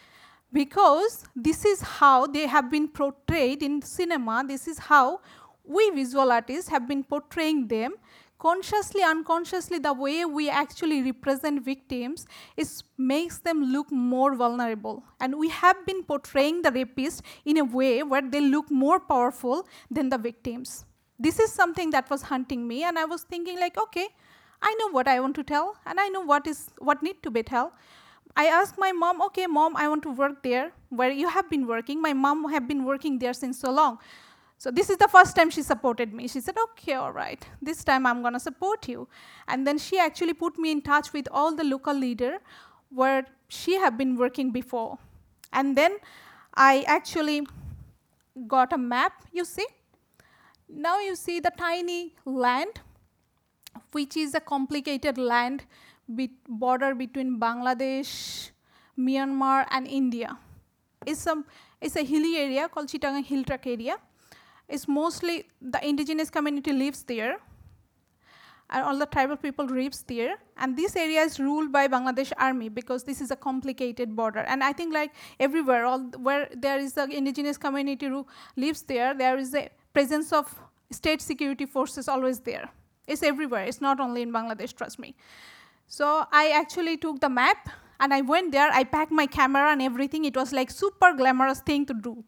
Because 0.53 1.25
this 1.35 1.65
is 1.65 1.81
how 1.81 2.27
they 2.27 2.47
have 2.47 2.71
been 2.71 2.87
portrayed 2.89 3.63
in 3.63 3.83
cinema 3.83 4.45
this 4.47 4.69
is 4.69 4.79
how 4.79 5.21
we 5.65 5.91
visual 5.91 6.31
artists 6.31 6.71
have 6.71 6.87
been 6.87 7.03
portraying 7.03 7.69
them. 7.69 7.95
Consciously 8.39 9.03
unconsciously 9.03 9.79
the 9.79 9.93
way 9.93 10.25
we 10.25 10.51
actually 10.51 11.03
represent 11.03 11.65
victims 11.65 12.27
is 12.57 12.83
makes 12.99 13.39
them 13.39 13.65
look 13.65 13.91
more 13.91 14.35
vulnerable. 14.35 15.03
And 15.19 15.39
we 15.39 15.49
have 15.49 15.87
been 15.87 16.03
portraying 16.05 16.63
the 16.63 16.71
rapist 16.71 17.23
in 17.45 17.57
a 17.57 17.65
way 17.65 18.03
where 18.03 18.23
they 18.23 18.43
look 18.43 18.71
more 18.71 19.01
powerful 19.01 19.67
than 19.91 20.11
the 20.11 20.19
victims. 20.19 20.85
This 21.19 21.39
is 21.39 21.53
something 21.53 21.91
that 21.91 22.11
was 22.11 22.23
hunting 22.23 22.67
me 22.69 22.83
and 22.83 22.99
i 22.99 23.05
was 23.05 23.23
thinking 23.23 23.59
like 23.59 23.79
okay 23.79 24.09
I 24.67 24.75
know 24.81 24.91
what 24.91 25.07
I 25.07 25.21
want 25.21 25.37
to 25.37 25.45
tell, 25.45 25.77
and 25.85 26.01
I 26.01 26.09
know 26.09 26.21
what 26.21 26.47
is 26.47 26.69
what 26.79 27.03
need 27.03 27.23
to 27.23 27.31
be 27.31 27.43
tell. 27.43 27.73
I 28.37 28.47
asked 28.59 28.79
my 28.79 28.91
mom, 28.93 29.21
okay, 29.23 29.47
mom, 29.47 29.77
I 29.77 29.89
want 29.89 30.03
to 30.05 30.11
work 30.11 30.43
there 30.43 30.73
where 30.89 31.11
you 31.11 31.29
have 31.29 31.49
been 31.49 31.67
working. 31.67 32.01
My 32.03 32.13
mom 32.13 32.49
have 32.51 32.67
been 32.67 32.85
working 32.85 33.19
there 33.19 33.33
since 33.33 33.61
so 33.61 33.71
long. 33.71 33.99
So 34.59 34.71
this 34.71 34.89
is 34.91 34.97
the 34.97 35.09
first 35.09 35.37
time 35.37 35.51
she 35.51 35.63
supported 35.63 36.15
me. 36.15 36.27
She 36.27 36.41
said, 36.41 36.57
okay, 36.63 36.95
all 36.95 37.13
right, 37.13 37.47
this 37.61 37.85
time 37.85 38.07
I'm 38.07 38.23
gonna 38.23 38.41
support 38.41 38.89
you. 38.89 39.07
And 39.47 39.67
then 39.67 39.79
she 39.79 39.99
actually 39.99 40.33
put 40.33 40.59
me 40.59 40.73
in 40.73 40.81
touch 40.81 41.13
with 41.13 41.29
all 41.31 41.55
the 41.55 41.65
local 41.65 41.95
leader 41.95 42.39
where 42.89 43.27
she 43.49 43.75
have 43.75 43.99
been 43.99 44.17
working 44.17 44.51
before. 44.51 44.99
And 45.53 45.77
then 45.77 45.99
I 46.55 46.85
actually 46.87 47.47
got 48.49 48.73
a 48.73 48.79
map, 48.79 49.13
you 49.33 49.45
see. 49.45 49.67
Now 50.69 50.99
you 50.99 51.15
see 51.15 51.41
the 51.41 51.53
tiny 51.57 52.15
land 52.25 52.81
which 53.95 54.17
is 54.17 54.35
a 54.35 54.41
complicated 54.41 55.17
land 55.17 55.65
border 56.49 56.95
between 56.95 57.39
Bangladesh, 57.41 58.51
Myanmar, 58.99 59.67
and 59.71 59.87
India. 59.87 60.37
It's 61.07 61.27
a, 61.27 61.43
it's 61.81 61.97
a 61.97 62.05
hilly 62.05 62.37
area 62.37 62.69
called 62.69 62.89
Chittagong 62.89 63.25
Hill 63.25 63.45
Track 63.45 63.67
area. 63.67 63.97
It's 64.69 64.87
mostly 64.89 65.49
the 65.61 65.87
indigenous 65.87 66.31
community 66.31 66.73
lives 66.73 67.03
there, 67.03 67.39
and 68.71 68.85
all 68.85 68.99
the 68.99 69.07
tribal 69.07 69.37
people 69.37 69.67
lives 69.67 70.03
there. 70.03 70.37
And 70.57 70.77
this 70.77 70.97
area 70.97 71.23
is 71.23 71.39
ruled 71.39 71.71
by 71.71 71.87
Bangladesh 71.87 72.33
army 72.39 72.71
because 72.71 73.05
this 73.05 73.21
is 73.21 73.31
a 73.31 73.37
complicated 73.37 74.17
border. 74.17 74.41
And 74.41 74.65
I 74.65 74.73
think 74.73 74.95
like 74.95 75.13
everywhere, 75.39 75.85
all 75.85 76.01
where 76.29 76.49
there 76.57 76.79
is 76.79 76.95
the 76.95 77.05
indigenous 77.05 77.59
community 77.59 78.07
who 78.07 78.27
lives 78.57 78.83
there, 78.83 79.13
there 79.15 79.37
is 79.37 79.55
a 79.55 79.69
presence 79.93 80.33
of 80.33 80.59
state 80.91 81.21
security 81.21 81.67
forces 81.67 82.09
always 82.09 82.41
there. 82.41 82.71
It's 83.07 83.23
everywhere. 83.23 83.65
It's 83.65 83.81
not 83.81 84.01
only 84.01 84.23
in 84.23 84.33
Bangladesh, 84.33 84.75
trust 84.75 84.99
me. 84.99 85.15
So 85.87 86.27
I 86.33 86.51
actually 86.51 86.97
took 86.97 87.21
the 87.21 87.29
map 87.29 87.69
and 88.01 88.13
I 88.15 88.23
went 88.23 88.53
there. 88.53 88.71
I 88.73 88.85
packed 88.85 89.13
my 89.13 89.27
camera 89.27 89.71
and 89.73 89.83
everything. 89.83 90.25
It 90.25 90.37
was 90.37 90.53
like 90.53 90.71
super 90.71 91.13
glamorous 91.13 91.61
thing 91.61 91.87
to 91.87 91.95
do. 91.95 92.25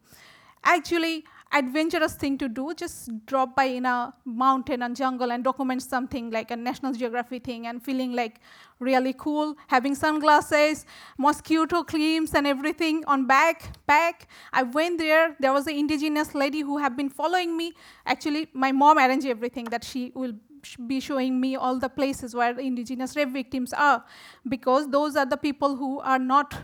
Actually, 0.63 1.23
adventurous 1.53 2.13
thing 2.13 2.37
to 2.37 2.49
do. 2.49 2.73
Just 2.73 3.25
drop 3.25 3.55
by 3.55 3.65
in 3.65 3.85
a 3.85 4.13
mountain 4.25 4.83
and 4.83 4.95
jungle 4.95 5.31
and 5.31 5.43
document 5.43 5.81
something 5.81 6.29
like 6.29 6.51
a 6.51 6.55
National 6.55 6.93
Geography 6.93 7.39
thing 7.39 7.67
and 7.67 7.81
feeling 7.81 8.13
like 8.13 8.41
really 8.79 9.13
cool, 9.13 9.55
having 9.67 9.95
sunglasses, 9.95 10.85
mosquito 11.17 11.83
creams 11.83 12.33
and 12.33 12.45
everything 12.45 13.03
on 13.05 13.25
back. 13.25 13.71
I 13.87 14.63
went 14.63 14.99
there. 14.99 15.35
There 15.39 15.53
was 15.53 15.67
an 15.67 15.75
indigenous 15.75 16.35
lady 16.35 16.61
who 16.61 16.77
had 16.77 16.97
been 16.97 17.09
following 17.09 17.55
me. 17.55 17.73
Actually, 18.05 18.49
my 18.53 18.71
mom 18.71 18.97
arranged 18.97 19.25
everything 19.25 19.65
that 19.65 19.83
she 19.83 20.11
will 20.15 20.33
be 20.75 20.99
showing 20.99 21.39
me 21.39 21.55
all 21.55 21.79
the 21.79 21.89
places 21.89 22.35
where 22.35 22.59
indigenous 22.59 23.15
rape 23.15 23.29
victims 23.29 23.73
are 23.73 24.03
because 24.49 24.89
those 24.89 25.15
are 25.15 25.25
the 25.25 25.37
people 25.37 25.75
who 25.75 25.99
are 25.99 26.19
not 26.19 26.55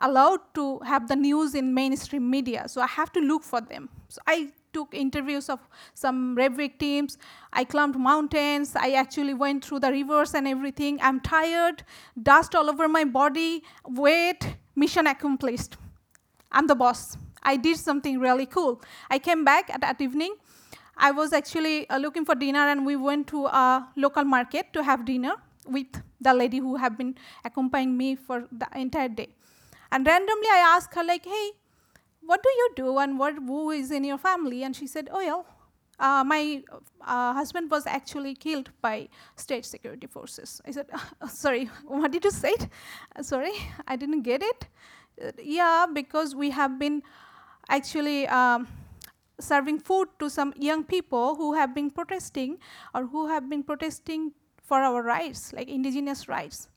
allowed 0.00 0.40
to 0.54 0.78
have 0.80 1.08
the 1.08 1.16
news 1.16 1.54
in 1.54 1.72
mainstream 1.72 2.28
media. 2.28 2.68
So 2.68 2.80
i 2.80 2.86
have 2.86 3.12
to 3.12 3.20
look 3.20 3.42
for 3.42 3.60
them. 3.60 3.88
So 4.08 4.20
i 4.26 4.48
took 4.72 4.94
interviews 4.94 5.48
of 5.48 5.60
some 5.94 6.34
rape 6.34 6.52
victims. 6.52 7.16
I 7.52 7.64
climbed 7.64 7.96
mountains. 7.96 8.76
I 8.76 8.92
actually 8.92 9.32
went 9.32 9.64
through 9.64 9.80
the 9.80 9.90
rivers 9.90 10.34
and 10.34 10.46
everything. 10.46 10.98
I'm 11.00 11.20
tired. 11.20 11.82
Dust 12.22 12.54
all 12.54 12.68
over 12.68 12.86
my 12.86 13.04
body. 13.04 13.62
Wait. 13.86 14.56
Mission 14.74 15.06
accomplished. 15.06 15.78
I'm 16.52 16.66
the 16.66 16.74
boss. 16.74 17.16
I 17.42 17.56
did 17.56 17.78
something 17.78 18.18
really 18.18 18.44
cool. 18.44 18.82
I 19.08 19.18
came 19.18 19.44
back 19.44 19.70
at 19.70 19.80
that 19.80 20.00
evening 20.00 20.34
I 20.96 21.10
was 21.10 21.32
actually 21.32 21.88
uh, 21.90 21.98
looking 21.98 22.24
for 22.24 22.34
dinner, 22.34 22.68
and 22.68 22.86
we 22.86 22.96
went 22.96 23.26
to 23.28 23.46
a 23.46 23.88
local 23.96 24.24
market 24.24 24.72
to 24.72 24.82
have 24.82 25.04
dinner 25.04 25.34
with 25.66 25.86
the 26.20 26.32
lady 26.32 26.58
who 26.58 26.76
have 26.76 26.96
been 26.96 27.16
accompanying 27.44 27.96
me 27.96 28.16
for 28.16 28.46
the 28.50 28.66
entire 28.74 29.08
day. 29.08 29.28
And 29.92 30.06
randomly 30.06 30.48
I 30.50 30.74
asked 30.76 30.94
her 30.94 31.04
like, 31.04 31.24
hey, 31.24 31.50
what 32.22 32.42
do 32.42 32.48
you 32.48 32.70
do 32.76 32.98
and 32.98 33.18
what 33.18 33.34
who 33.34 33.70
is 33.70 33.90
in 33.90 34.04
your 34.04 34.18
family? 34.18 34.64
And 34.64 34.74
she 34.74 34.86
said, 34.86 35.08
oh 35.12 35.20
yeah, 35.20 35.42
uh, 35.98 36.24
my 36.24 36.62
uh, 37.06 37.32
husband 37.34 37.70
was 37.70 37.86
actually 37.86 38.34
killed 38.34 38.70
by 38.80 39.08
state 39.36 39.64
security 39.64 40.06
forces. 40.06 40.60
I 40.66 40.70
said, 40.72 40.86
sorry, 41.28 41.66
what 41.86 42.10
did 42.10 42.24
you 42.24 42.30
say? 42.30 42.54
Uh, 43.14 43.22
sorry, 43.22 43.52
I 43.86 43.96
didn't 43.96 44.22
get 44.22 44.42
it. 44.42 44.66
Uh, 45.22 45.30
yeah, 45.42 45.86
because 45.92 46.34
we 46.34 46.50
have 46.50 46.78
been 46.78 47.02
actually 47.68 48.26
um, 48.28 48.68
serving 49.38 49.78
food 49.80 50.08
to 50.18 50.30
some 50.30 50.52
young 50.56 50.84
people 50.84 51.34
who 51.34 51.54
have 51.54 51.74
been 51.74 51.90
protesting 51.90 52.58
or 52.94 53.06
who 53.06 53.28
have 53.28 53.48
been 53.48 53.62
protesting 53.62 54.32
for 54.62 54.78
our 54.78 55.02
rights, 55.02 55.52
like 55.52 55.68
indigenous 55.68 56.28
rights. 56.28 56.68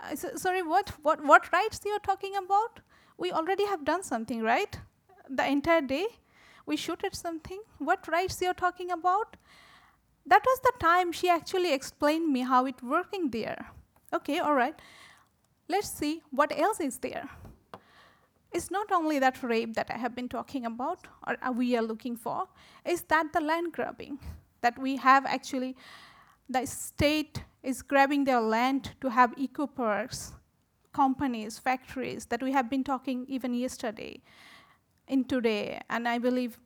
Uh, 0.00 0.14
Said, 0.14 0.38
sorry, 0.38 0.62
what, 0.62 0.90
what, 1.02 1.24
what 1.24 1.52
rights 1.52 1.80
you're 1.84 1.98
talking 2.00 2.36
about? 2.36 2.80
We 3.16 3.32
already 3.32 3.64
have 3.66 3.84
done 3.84 4.02
something, 4.02 4.42
right? 4.42 4.78
The 5.30 5.46
entire 5.46 5.80
day, 5.80 6.06
we 6.66 6.76
shoot 6.76 7.04
at 7.04 7.14
something. 7.14 7.60
What 7.78 8.08
rights 8.08 8.40
you're 8.42 8.54
talking 8.54 8.90
about? 8.90 9.36
That 10.26 10.42
was 10.44 10.60
the 10.60 10.72
time 10.80 11.12
she 11.12 11.28
actually 11.28 11.72
explained 11.72 12.32
me 12.32 12.40
how 12.40 12.66
it 12.66 12.82
working 12.82 13.30
there. 13.30 13.66
Okay, 14.12 14.38
all 14.38 14.54
right. 14.54 14.74
Let's 15.68 15.90
see 15.90 16.22
what 16.30 16.56
else 16.58 16.80
is 16.80 16.98
there. 16.98 17.28
It's 18.54 18.70
not 18.70 18.92
only 18.92 19.18
that 19.18 19.42
rape 19.42 19.74
that 19.74 19.90
I 19.90 19.98
have 19.98 20.14
been 20.14 20.28
talking 20.28 20.64
about 20.64 21.00
or 21.26 21.36
we 21.52 21.76
are 21.76 21.82
looking 21.82 22.16
for, 22.16 22.46
is 22.86 23.02
that 23.02 23.32
the 23.32 23.40
land 23.40 23.72
grabbing 23.72 24.20
that 24.60 24.78
we 24.78 24.96
have 24.96 25.26
actually, 25.26 25.76
the 26.48 26.64
state 26.64 27.42
is 27.64 27.82
grabbing 27.82 28.22
their 28.24 28.40
land 28.40 28.92
to 29.00 29.10
have 29.10 29.34
eco 29.36 29.66
parks, 29.66 30.32
companies, 30.92 31.58
factories 31.58 32.26
that 32.26 32.42
we 32.42 32.52
have 32.52 32.70
been 32.70 32.84
talking 32.84 33.26
even 33.28 33.52
yesterday 33.54 34.22
in 35.08 35.24
today, 35.24 35.80
and 35.90 36.06
I 36.08 36.18
believe 36.18 36.60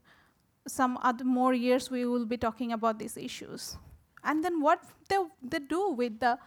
some 0.66 0.98
other 1.02 1.24
more 1.24 1.54
years 1.54 1.90
we 1.90 2.04
will 2.04 2.26
be 2.26 2.36
talking 2.36 2.72
about 2.72 2.98
these 2.98 3.16
issues. 3.16 3.78
And 4.24 4.44
then 4.44 4.60
what 4.60 4.84
they, 5.08 5.16
they 5.42 5.58
do 5.58 5.90
with 5.90 6.20
the, 6.20 6.38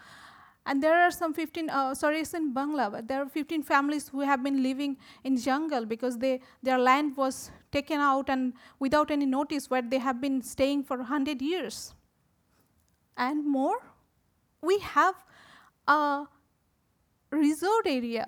and 0.66 0.82
there 0.82 1.02
are 1.02 1.10
some 1.10 1.34
15, 1.34 1.70
uh, 1.70 1.96
sorry, 1.96 2.20
it's 2.20 2.34
in 2.34 2.54
Bangla, 2.54 2.92
but 2.92 3.08
there 3.08 3.22
are 3.22 3.28
15 3.28 3.64
families 3.64 4.10
who 4.10 4.22
have 4.22 4.44
been 4.44 4.62
living 4.62 4.98
in 5.24 5.36
jungle 5.36 5.86
because 5.86 6.18
they, 6.18 6.40
their 6.62 6.78
land 6.78 7.18
was 7.18 7.50
taken 7.72 8.00
out 8.00 8.30
and 8.30 8.54
without 8.80 9.10
any 9.10 9.26
notice 9.26 9.70
where 9.70 9.82
they 9.82 9.98
have 9.98 10.22
been 10.22 10.42
staying 10.42 10.84
for 10.84 10.98
100 10.98 11.42
years. 11.42 11.96
And 13.18 13.46
more, 13.46 13.78
we 14.62 14.78
have 14.80 15.16
a 15.88 16.26
resort 17.32 17.88
area. 17.88 18.26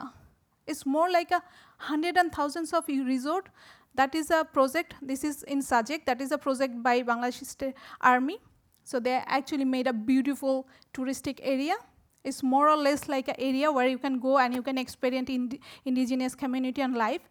It's 0.65 0.85
more 0.85 1.11
like 1.11 1.29
a 1.31 1.43
hundred 1.77 2.17
and 2.17 2.31
thousands 2.31 2.73
of 2.73 2.87
resort. 2.87 3.49
That 3.95 4.15
is 4.15 4.31
a 4.31 4.43
project. 4.43 4.95
This 5.01 5.23
is 5.23 5.43
in 5.43 5.59
Sajek. 5.59 6.05
That 6.05 6.19
is 6.19 6.31
a 6.31 6.37
project 6.37 6.81
by 6.81 7.03
Bangladesh 7.03 7.73
Army. 8.01 8.39
So 8.83 8.99
they 8.99 9.21
actually 9.25 9.65
made 9.65 9.87
a 9.87 9.93
beautiful 9.93 10.67
touristic 10.93 11.39
area. 11.43 11.75
It's 12.23 12.41
more 12.41 12.69
or 12.69 12.77
less 12.77 13.07
like 13.09 13.27
an 13.27 13.35
area 13.37 13.71
where 13.71 13.87
you 13.87 13.97
can 13.97 14.19
go 14.19 14.37
and 14.37 14.53
you 14.53 14.61
can 14.61 14.77
experience 14.77 15.29
ind 15.29 15.59
indigenous 15.85 16.35
community 16.35 16.81
and 16.81 16.95
life. 16.95 17.21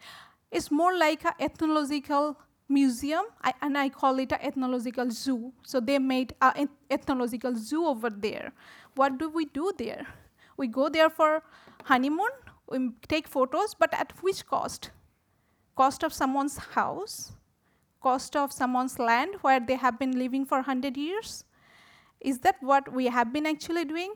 It's 0.51 0.71
more 0.71 0.97
like 0.97 1.25
an 1.25 1.33
ethnological 1.41 2.37
museum, 2.69 3.25
I, 3.43 3.53
and 3.61 3.77
I 3.77 3.89
call 3.89 4.19
it 4.19 4.33
an 4.33 4.39
ethnological 4.43 5.11
zoo. 5.11 5.53
So 5.65 5.81
they 5.81 5.99
made 5.99 6.35
an 6.41 6.69
ethnological 6.91 7.55
zoo 7.55 7.87
over 7.87 8.11
there. 8.11 8.53
What 8.95 9.19
do 9.19 9.29
we 9.29 9.47
do 9.47 9.73
there? 9.79 10.07
We 10.57 10.67
go 10.69 10.89
there 10.89 11.11
for 11.11 11.43
honeymoon, 11.85 12.31
we 12.69 12.91
take 13.09 13.29
photos, 13.29 13.75
but 13.75 13.93
at 13.95 14.13
which 14.23 14.47
cost? 14.47 14.91
Cost 15.77 16.03
of 16.03 16.13
someone's 16.13 16.59
house, 16.59 17.33
cost 18.03 18.37
of 18.37 18.53
someone's 18.53 18.99
land 18.99 19.37
where 19.41 19.61
they 19.61 19.77
have 19.77 19.99
been 19.99 20.19
living 20.19 20.45
for 20.45 20.59
100 20.59 20.97
years? 20.97 21.45
Is 22.21 22.41
that 22.41 22.57
what 22.61 22.93
we 22.93 23.07
have 23.07 23.33
been 23.33 23.47
actually 23.47 23.85
doing? 23.85 24.13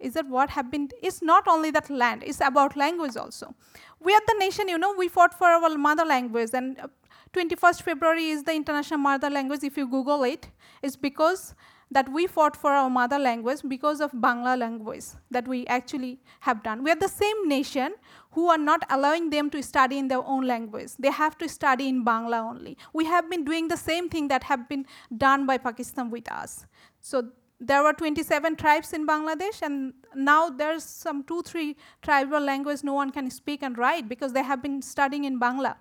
Is 0.00 0.14
that 0.14 0.26
what 0.28 0.50
been, 0.70 0.88
it's 1.02 1.22
not 1.22 1.46
only 1.46 1.70
that 1.72 1.90
land, 1.90 2.22
it's 2.24 2.40
about 2.40 2.76
language 2.76 3.16
also. 3.16 3.54
We 4.00 4.14
are 4.14 4.22
the 4.26 4.36
nation, 4.38 4.68
you 4.68 4.78
know, 4.78 4.94
we 4.96 5.08
fought 5.08 5.34
for 5.34 5.48
our 5.48 5.76
mother 5.76 6.04
language 6.04 6.50
and 6.54 6.78
uh, 6.78 6.88
21st 7.32 7.82
February 7.82 8.30
is 8.30 8.42
the 8.42 8.52
International 8.52 8.98
Mother 8.98 9.30
Language, 9.30 9.62
if 9.62 9.76
you 9.76 9.86
Google 9.86 10.24
it, 10.24 10.48
it's 10.82 10.96
because 10.96 11.54
that 11.92 12.08
we 12.12 12.26
fought 12.26 12.56
for 12.56 12.70
our 12.70 12.88
mother 12.88 13.18
language 13.18 13.60
because 13.66 14.00
of 14.00 14.12
Bangla 14.12 14.56
language 14.56 15.04
that 15.30 15.48
we 15.48 15.66
actually 15.66 16.20
have 16.40 16.62
done. 16.62 16.84
We 16.84 16.90
are 16.90 16.96
the 16.96 17.08
same 17.08 17.48
nation 17.48 17.94
who 18.32 18.48
are 18.48 18.58
not 18.58 18.84
allowing 18.90 19.30
them 19.30 19.50
to 19.50 19.62
study 19.62 19.98
in 19.98 20.06
their 20.06 20.24
own 20.24 20.46
language. 20.46 20.92
They 20.98 21.10
have 21.10 21.36
to 21.38 21.48
study 21.48 21.88
in 21.88 22.04
Bangla 22.04 22.38
only. 22.38 22.76
We 22.92 23.06
have 23.06 23.28
been 23.28 23.44
doing 23.44 23.68
the 23.68 23.76
same 23.76 24.08
thing 24.08 24.28
that 24.28 24.44
have 24.44 24.68
been 24.68 24.86
done 25.16 25.46
by 25.46 25.58
Pakistan 25.58 26.10
with 26.10 26.30
us. 26.30 26.66
So 27.00 27.30
there 27.60 27.82
were 27.82 27.92
27 27.92 28.56
tribes 28.56 28.92
in 28.94 29.06
Bangladesh, 29.06 29.60
and 29.60 29.92
now 30.14 30.48
there's 30.48 30.82
some 30.82 31.22
two, 31.24 31.42
three 31.42 31.76
tribal 32.00 32.40
language 32.40 32.82
no 32.82 32.94
one 32.94 33.10
can 33.10 33.30
speak 33.30 33.62
and 33.62 33.76
write 33.76 34.08
because 34.08 34.32
they 34.32 34.42
have 34.42 34.62
been 34.62 34.80
studying 34.80 35.24
in 35.24 35.38
Bangla. 35.38 35.76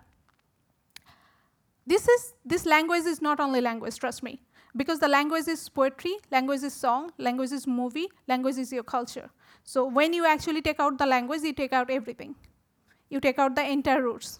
This 1.88 2.08
is 2.08 2.34
this 2.46 2.66
language 2.66 3.06
is 3.06 3.22
not 3.22 3.40
only 3.40 3.62
language, 3.62 3.98
trust 3.98 4.22
me. 4.22 4.42
Because 4.76 5.00
the 5.00 5.08
language 5.08 5.48
is 5.48 5.68
poetry, 5.68 6.16
language 6.32 6.62
is 6.62 6.74
song, 6.74 7.12
language 7.18 7.52
is 7.52 7.66
movie, 7.66 8.08
language 8.28 8.58
is 8.58 8.72
your 8.72 8.84
culture. 8.84 9.30
So 9.64 9.86
when 9.86 10.14
you 10.14 10.26
actually 10.26 10.62
take 10.62 10.80
out 10.80 10.98
the 10.98 11.08
language, 11.08 11.42
you 11.42 11.54
take 11.54 11.74
out 11.74 11.90
everything. 11.90 12.36
You 13.10 13.20
take 13.20 13.40
out 13.40 13.56
the 13.56 13.68
entire 13.68 14.04
roots. 14.04 14.40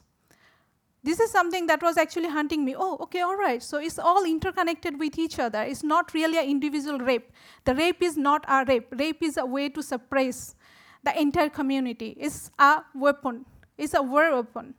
This 1.02 1.20
is 1.20 1.32
something 1.32 1.68
that 1.68 1.82
was 1.82 1.98
actually 1.98 2.28
hunting 2.28 2.66
me. 2.66 2.76
Oh, 2.78 2.98
okay, 3.02 3.22
all 3.22 3.38
right. 3.38 3.64
So 3.64 3.78
it's 3.78 3.98
all 3.98 4.26
interconnected 4.26 5.00
with 5.00 5.18
each 5.18 5.40
other. 5.40 5.62
It's 5.62 5.84
not 5.84 6.14
really 6.14 6.38
an 6.38 6.46
individual 6.46 7.00
rape. 7.00 7.32
The 7.64 7.74
rape 7.74 8.02
is 8.02 8.18
not 8.18 8.44
a 8.48 8.66
rape. 8.68 8.88
Rape 8.92 9.24
is 9.24 9.38
a 9.38 9.46
way 9.46 9.70
to 9.70 9.82
suppress 9.82 10.56
the 11.04 11.18
entire 11.18 11.50
community. 11.50 12.18
It's 12.20 12.52
a 12.60 12.82
weapon. 12.94 13.46
It's 13.78 13.94
a 13.94 14.02
war 14.02 14.36
weapon. 14.36 14.74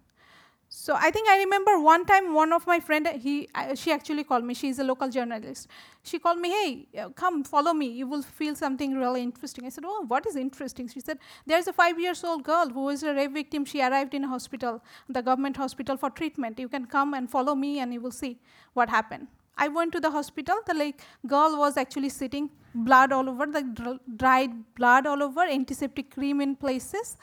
So 0.82 0.94
I 0.98 1.10
think 1.10 1.28
I 1.28 1.36
remember 1.40 1.78
one 1.78 2.06
time 2.06 2.32
one 2.32 2.54
of 2.54 2.66
my 2.66 2.80
friend, 2.80 3.06
he, 3.22 3.50
uh, 3.54 3.74
she 3.74 3.92
actually 3.92 4.24
called 4.24 4.44
me. 4.44 4.54
She's 4.54 4.78
a 4.78 4.84
local 4.84 5.10
journalist. 5.10 5.68
She 6.02 6.18
called 6.18 6.38
me, 6.38 6.48
hey, 6.48 6.86
uh, 6.98 7.10
come 7.10 7.44
follow 7.44 7.74
me. 7.74 7.88
You 7.88 8.06
will 8.06 8.22
feel 8.22 8.54
something 8.54 8.94
really 8.96 9.20
interesting. 9.22 9.66
I 9.66 9.68
said, 9.68 9.84
oh, 9.86 10.06
what 10.08 10.26
is 10.26 10.36
interesting? 10.36 10.88
She 10.88 11.00
said, 11.00 11.18
there's 11.44 11.66
a 11.66 11.74
five 11.74 12.00
years 12.00 12.24
old 12.24 12.44
girl 12.44 12.70
who 12.70 12.88
is 12.88 13.02
a 13.02 13.12
rape 13.12 13.34
victim. 13.34 13.66
She 13.66 13.82
arrived 13.82 14.14
in 14.14 14.24
a 14.24 14.28
hospital, 14.28 14.82
the 15.06 15.20
government 15.20 15.58
hospital 15.58 15.98
for 15.98 16.08
treatment. 16.08 16.58
You 16.58 16.70
can 16.70 16.86
come 16.86 17.12
and 17.12 17.30
follow 17.30 17.54
me 17.54 17.80
and 17.80 17.92
you 17.92 18.00
will 18.00 18.10
see 18.10 18.38
what 18.72 18.88
happened. 18.88 19.26
I 19.58 19.68
went 19.68 19.92
to 19.92 20.00
the 20.00 20.10
hospital. 20.10 20.56
The 20.66 20.72
like 20.72 21.02
girl 21.26 21.58
was 21.58 21.76
actually 21.76 22.08
sitting, 22.08 22.48
blood 22.74 23.12
all 23.12 23.28
over, 23.28 23.44
the 23.44 24.00
dried 24.16 24.52
blood 24.76 25.06
all 25.06 25.22
over, 25.22 25.42
antiseptic 25.42 26.14
cream 26.14 26.40
in 26.40 26.56
places. 26.56 27.18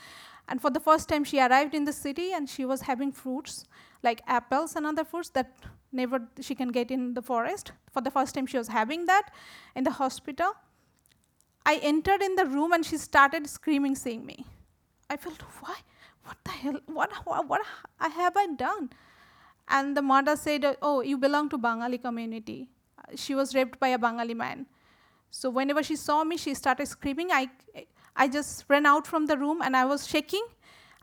And 0.47 0.61
for 0.61 0.69
the 0.69 0.79
first 0.79 1.09
time, 1.09 1.23
she 1.23 1.39
arrived 1.39 1.75
in 1.75 1.83
the 1.83 1.93
city 1.93 2.31
and 2.33 2.49
she 2.49 2.65
was 2.65 2.81
having 2.81 3.11
fruits 3.11 3.65
like 4.03 4.21
apples 4.27 4.75
and 4.75 4.85
other 4.85 5.03
fruits 5.03 5.29
that 5.29 5.51
never 5.91 6.21
she 6.39 6.55
can 6.55 6.69
get 6.69 6.89
in 6.91 7.13
the 7.13 7.21
forest. 7.21 7.71
For 7.91 8.01
the 8.01 8.11
first 8.11 8.35
time, 8.35 8.45
she 8.45 8.57
was 8.57 8.67
having 8.67 9.05
that 9.07 9.31
in 9.75 9.83
the 9.83 9.91
hospital. 9.91 10.53
I 11.65 11.79
entered 11.83 12.21
in 12.21 12.35
the 12.35 12.45
room 12.45 12.71
and 12.71 12.85
she 12.85 12.97
started 12.97 13.47
screaming, 13.49 13.95
seeing 13.95 14.25
me. 14.25 14.45
I 15.09 15.17
felt, 15.17 15.41
why? 15.59 15.75
What 16.23 16.37
the 16.43 16.51
hell? 16.51 16.79
What, 16.85 17.11
what, 17.25 17.47
what 17.47 17.61
have 17.99 18.37
I 18.37 18.47
done? 18.47 18.89
And 19.67 19.97
the 19.97 20.01
mother 20.01 20.37
said, 20.37 20.77
oh, 20.81 21.01
you 21.01 21.17
belong 21.17 21.49
to 21.49 21.57
Bengali 21.57 21.97
community. 21.97 22.69
She 23.15 23.35
was 23.35 23.53
raped 23.53 23.79
by 23.79 23.89
a 23.89 23.97
Bengali 23.97 24.33
man. 24.33 24.65
So 25.29 25.49
whenever 25.49 25.83
she 25.83 25.97
saw 25.97 26.23
me, 26.23 26.37
she 26.37 26.53
started 26.53 26.87
screaming. 26.87 27.31
I, 27.31 27.49
I 28.17 28.27
just 28.27 28.65
ran 28.67 28.85
out 28.85 29.07
from 29.07 29.27
the 29.27 29.37
room 29.37 29.61
and 29.61 29.77
I 29.77 29.85
was 29.85 30.07
shaking 30.07 30.45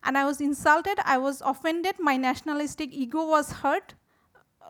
and 0.02 0.18
I 0.18 0.24
was 0.24 0.40
insulted. 0.40 0.98
I 1.04 1.16
was 1.18 1.40
offended. 1.40 1.94
My 1.98 2.16
nationalistic 2.16 2.92
ego 2.92 3.24
was 3.26 3.52
hurt. 3.52 3.94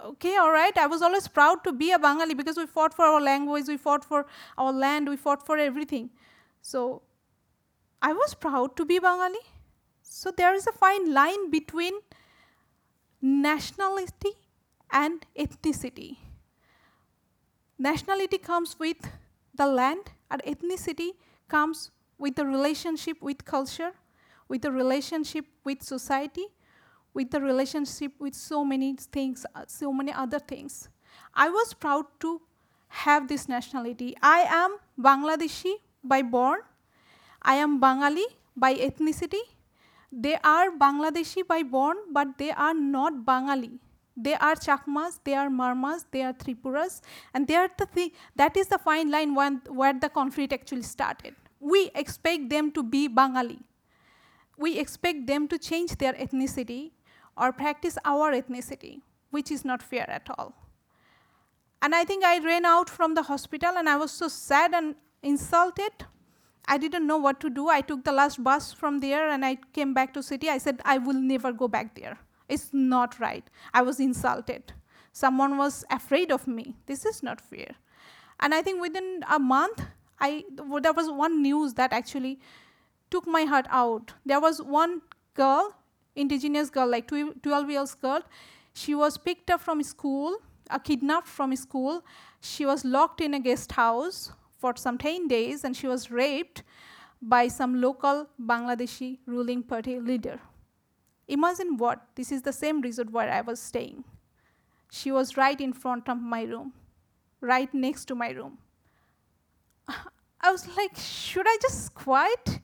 Okay, 0.05 0.37
all 0.37 0.53
right. 0.53 0.77
I 0.77 0.87
was 0.87 1.01
always 1.01 1.27
proud 1.27 1.65
to 1.65 1.73
be 1.73 1.91
a 1.91 1.99
Bengali 1.99 2.35
because 2.35 2.59
we 2.59 2.67
fought 2.67 2.93
for 2.93 3.07
our 3.07 3.21
language, 3.21 3.65
we 3.67 3.79
fought 3.79 4.05
for 4.05 4.27
our 4.59 4.73
land, 4.73 5.09
we 5.09 5.17
fought 5.17 5.45
for 5.47 5.57
everything. 5.57 6.11
So 6.61 7.03
I 8.03 8.13
was 8.13 8.35
proud 8.35 8.77
to 8.77 8.85
be 8.85 8.99
Bengali. 8.99 9.45
So 10.03 10.31
there 10.31 10.55
is 10.55 10.67
a 10.67 10.73
fine 10.73 11.13
line 11.13 11.51
between 11.51 11.95
nationality 13.23 14.33
and 14.93 15.25
ethnicity. 15.39 16.19
Nationality 17.79 18.39
comes 18.39 18.77
with 18.79 18.99
the 19.55 19.67
land, 19.67 20.11
and 20.31 20.43
ethnicity 20.43 21.11
comes 21.49 21.91
with 22.18 22.37
the 22.37 22.46
relationship 22.46 23.20
with 23.20 23.44
culture, 23.44 23.92
with 24.48 24.62
the 24.62 24.70
relationship 24.70 25.46
with 25.64 25.83
society, 25.83 26.46
with 27.12 27.31
the 27.31 27.40
relationship 27.40 28.12
with 28.18 28.35
so 28.35 28.64
many 28.64 28.94
things, 28.96 29.46
uh, 29.55 29.64
so 29.66 29.92
many 29.92 30.12
other 30.12 30.38
things. 30.38 30.88
I 31.35 31.48
was 31.48 31.74
proud 31.74 32.07
to 32.20 32.40
have 32.88 33.29
this 33.29 33.48
nationality. 33.48 34.16
I 34.22 34.40
am 34.48 34.79
Bangladeshi 34.98 35.74
by 36.03 36.22
born, 36.22 36.61
I 37.42 37.55
am 37.57 37.81
Bangali 37.81 38.24
by 38.57 38.74
ethnicity. 38.74 39.40
They 40.12 40.37
are 40.44 40.70
Bangladeshi 40.70 41.46
by 41.46 41.62
born, 41.62 41.96
but 42.12 42.38
they 42.38 42.53
are 42.53 42.74
not 42.74 43.24
Bangali. 43.24 43.79
They 44.16 44.35
are 44.35 44.55
Chakmas, 44.55 45.18
they 45.24 45.35
are 45.35 45.48
Marmas, 45.48 46.05
they 46.12 46.22
are 46.22 46.33
Tripuras, 46.33 47.00
and 47.33 47.48
they 47.48 47.57
are 47.57 47.68
the 47.77 47.87
thing, 47.87 48.12
that 48.37 48.57
is 48.57 48.68
the 48.68 48.79
fine 48.79 49.11
line 49.11 49.35
when, 49.35 49.61
where 49.68 49.92
the 49.92 50.09
conflict 50.09 50.53
actually 50.53 50.83
started. 50.83 51.35
We 51.61 51.90
expect 51.95 52.51
them 52.51 52.71
to 52.73 52.83
be 52.83 53.09
Bangali. 53.09 53.61
We 54.57 54.79
expect 54.79 55.27
them 55.27 55.49
to 55.49 55.59
change 55.59 55.97
their 55.97 56.12
ethnicity 56.12 56.93
or 57.37 57.53
practice 57.53 57.99
our 58.05 58.33
ethnicity, 58.33 59.01
which 59.31 59.51
is 59.51 59.64
not 59.64 59.83
fair 59.83 60.09
at 60.09 60.29
all. 60.38 60.55
And 61.83 61.95
I 61.95 62.05
think 62.05 62.25
I 62.25 62.38
ran 62.38 62.64
out 62.64 62.88
from 62.88 63.14
the 63.14 63.25
hospital 63.25 63.73
and 63.77 63.88
I 63.88 63.97
was 63.97 64.11
so 64.11 64.29
sad 64.29 64.73
and 64.73 64.95
insulted. 65.23 66.07
I 66.67 66.79
didn't 66.79 67.07
know 67.07 67.19
what 67.19 67.40
to 67.40 67.51
do. 67.51 67.69
I 67.69 67.83
took 67.83 68.05
the 68.05 68.12
last 68.12 68.43
bus 68.43 68.73
from 68.73 69.01
there 69.01 69.29
and 69.29 69.45
I 69.45 69.59
came 69.73 69.93
back 69.93 70.14
to 70.14 70.23
city. 70.23 70.49
I 70.49 70.59
said, 70.59 70.81
I 70.85 70.99
will 70.99 71.21
never 71.21 71.53
go 71.53 71.69
back 71.69 71.95
there. 71.95 72.19
It's 72.49 72.71
not 72.73 73.19
right. 73.21 73.45
I 73.73 73.83
was 73.83 74.01
insulted. 74.01 74.73
Someone 75.12 75.59
was 75.59 75.85
afraid 75.90 76.33
of 76.33 76.47
me. 76.47 76.77
This 76.87 77.05
is 77.05 77.23
not 77.23 77.40
fair. 77.40 77.75
And 78.40 78.55
I 78.55 78.62
think 78.62 78.81
within 78.81 79.23
a 79.31 79.38
month, 79.38 79.83
I, 80.25 80.45
there 80.81 80.93
was 80.95 81.11
one 81.11 81.43
news 81.43 81.75
that 81.75 81.93
actually 81.93 82.39
took 83.11 83.27
my 83.27 83.43
heart 83.45 83.67
out. 83.71 84.13
There 84.25 84.41
was 84.41 84.63
one 84.63 85.03
girl, 85.35 85.75
indigenous 86.17 86.71
girl, 86.71 86.89
like 86.89 87.09
12 87.09 87.71
years 87.71 87.95
girl. 87.95 88.23
She 88.73 88.95
was 88.95 89.19
picked 89.19 89.51
up 89.51 89.61
from 89.61 89.83
school, 89.83 90.39
uh, 90.71 90.79
kidnapped 90.79 91.29
from 91.29 91.55
school. 91.57 92.03
She 92.41 92.65
was 92.65 92.85
locked 92.85 93.21
in 93.21 93.35
a 93.35 93.41
guest 93.41 93.73
house 93.73 94.33
for 94.59 94.75
some 94.77 94.97
10 94.97 95.29
days 95.29 95.63
and 95.63 95.77
she 95.77 95.87
was 95.87 96.11
raped 96.11 96.63
by 97.21 97.49
some 97.49 97.81
local 97.81 98.27
Bangladeshi 98.41 99.19
ruling 99.27 99.63
party 99.63 100.01
leader. 100.01 100.41
Imagine 101.29 101.77
what, 101.77 102.07
this 102.15 102.33
is 102.33 102.43
the 102.43 102.53
same 102.53 102.81
resort 102.81 103.11
where 103.11 103.31
I 103.31 103.43
was 103.43 103.61
staying. 103.61 104.05
She 104.91 105.13
was 105.13 105.37
right 105.37 105.61
in 105.61 105.73
front 105.73 106.09
of 106.09 106.19
my 106.19 106.43
room, 106.45 106.73
right 107.41 107.73
next 107.75 108.07
to 108.07 108.15
my 108.15 108.31
room. 108.31 108.59
I 110.45 110.53
was 110.53 110.69
like, 110.77 110.95
should 110.97 111.47
I 111.49 111.57
just 111.63 111.95
quiet? 111.95 112.61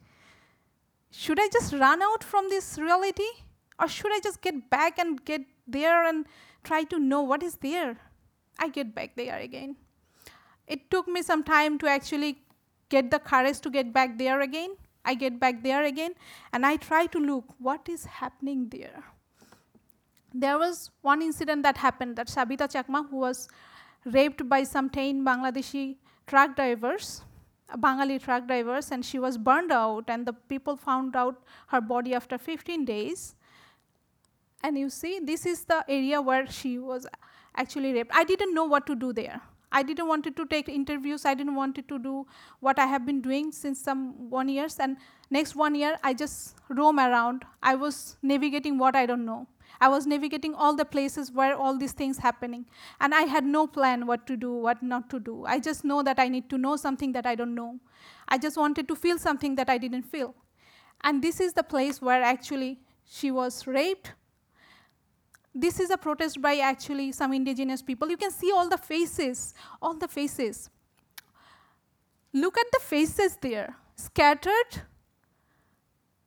Should 1.09 1.39
I 1.39 1.47
just 1.51 1.73
run 1.73 2.03
out 2.03 2.23
from 2.23 2.47
this 2.47 2.77
reality? 2.77 3.31
Or 3.79 3.87
should 3.87 4.13
I 4.13 4.19
just 4.19 4.39
get 4.39 4.69
back 4.69 4.99
and 4.99 5.23
get 5.25 5.41
there 5.67 6.07
and 6.07 6.27
try 6.63 6.83
to 6.83 6.99
know 6.99 7.23
what 7.23 7.41
is 7.41 7.55
there? 7.55 7.97
I 8.59 8.69
get 8.69 8.93
back 8.93 9.15
there 9.15 9.39
again. 9.39 9.77
It 10.67 10.91
took 10.91 11.07
me 11.07 11.23
some 11.23 11.43
time 11.43 11.79
to 11.79 11.87
actually 11.87 12.43
get 12.89 13.09
the 13.09 13.17
courage 13.17 13.61
to 13.61 13.71
get 13.71 13.91
back 13.91 14.15
there 14.19 14.41
again. 14.41 14.75
I 15.03 15.15
get 15.15 15.39
back 15.39 15.63
there 15.63 15.83
again 15.83 16.13
and 16.53 16.67
I 16.67 16.75
try 16.75 17.07
to 17.07 17.17
look 17.17 17.45
what 17.57 17.89
is 17.89 18.05
happening 18.05 18.69
there. 18.69 19.03
There 20.31 20.59
was 20.59 20.91
one 21.01 21.23
incident 21.23 21.63
that 21.63 21.77
happened 21.77 22.15
that 22.17 22.27
Sabita 22.27 22.71
Chakma, 22.71 23.09
who 23.09 23.17
was 23.17 23.49
raped 24.05 24.47
by 24.47 24.63
some 24.65 24.87
10 24.87 25.25
Bangladeshi 25.25 25.95
truck 26.27 26.55
drivers, 26.55 27.23
Bengali 27.77 28.19
truck 28.19 28.47
drivers, 28.47 28.91
and 28.91 29.03
she 29.03 29.19
was 29.19 29.37
burned 29.37 29.71
out, 29.71 30.05
and 30.07 30.25
the 30.25 30.33
people 30.33 30.75
found 30.75 31.15
out 31.15 31.43
her 31.67 31.81
body 31.81 32.13
after 32.13 32.37
15 32.37 32.85
days. 32.85 33.35
And 34.63 34.77
you 34.77 34.89
see, 34.89 35.19
this 35.19 35.45
is 35.45 35.63
the 35.65 35.83
area 35.87 36.21
where 36.21 36.45
she 36.49 36.77
was 36.77 37.07
actually 37.55 37.93
raped. 37.93 38.11
I 38.13 38.23
didn't 38.23 38.53
know 38.53 38.65
what 38.65 38.85
to 38.87 38.95
do 38.95 39.11
there. 39.11 39.41
I 39.71 39.83
didn't 39.83 40.07
want 40.07 40.25
to 40.25 40.45
take 40.45 40.67
interviews. 40.67 41.25
I 41.25 41.33
didn't 41.33 41.55
want 41.55 41.75
to 41.75 41.97
do 41.97 42.27
what 42.59 42.77
I 42.77 42.85
have 42.85 43.05
been 43.05 43.21
doing 43.21 43.51
since 43.51 43.79
some 43.79 44.29
one 44.29 44.49
years. 44.49 44.77
And 44.79 44.97
next 45.29 45.55
one 45.55 45.75
year, 45.75 45.97
I 46.03 46.13
just 46.13 46.55
roam 46.69 46.99
around. 46.99 47.45
I 47.63 47.75
was 47.75 48.17
navigating 48.21 48.77
what 48.77 48.95
I 48.95 49.05
don't 49.05 49.25
know. 49.25 49.47
I 49.81 49.89
was 49.89 50.07
navigating 50.07 50.53
all 50.53 50.75
the 50.75 50.85
places 50.85 51.31
where 51.31 51.55
all 51.55 51.77
these 51.77 51.91
things 51.91 52.19
happening. 52.19 52.65
And 53.01 53.13
I 53.13 53.23
had 53.23 53.43
no 53.43 53.65
plan 53.67 54.05
what 54.07 54.25
to 54.27 54.37
do, 54.37 54.53
what 54.53 54.81
not 54.81 55.09
to 55.09 55.19
do. 55.19 55.43
I 55.45 55.59
just 55.59 55.83
know 55.83 56.03
that 56.03 56.19
I 56.19 56.29
need 56.29 56.49
to 56.51 56.57
know 56.57 56.75
something 56.75 57.11
that 57.13 57.25
I 57.25 57.35
don't 57.35 57.55
know. 57.55 57.79
I 58.27 58.37
just 58.37 58.57
wanted 58.57 58.87
to 58.87 58.95
feel 58.95 59.17
something 59.17 59.55
that 59.55 59.69
I 59.69 59.77
didn't 59.77 60.03
feel. 60.03 60.35
And 61.03 61.21
this 61.21 61.39
is 61.39 61.53
the 61.53 61.63
place 61.63 62.01
where 62.01 62.21
actually 62.21 62.79
she 63.03 63.31
was 63.31 63.65
raped, 63.65 64.13
this 65.53 65.79
is 65.79 65.89
a 65.89 65.97
protest 65.97 66.41
by 66.41 66.57
actually 66.57 67.11
some 67.11 67.33
indigenous 67.33 67.81
people. 67.81 68.09
You 68.09 68.17
can 68.17 68.31
see 68.31 68.51
all 68.51 68.69
the 68.69 68.77
faces, 68.77 69.53
all 69.81 69.93
the 69.93 70.07
faces. 70.07 70.69
Look 72.33 72.57
at 72.57 72.67
the 72.71 72.79
faces 72.79 73.37
there, 73.41 73.75
scattered. 73.95 74.83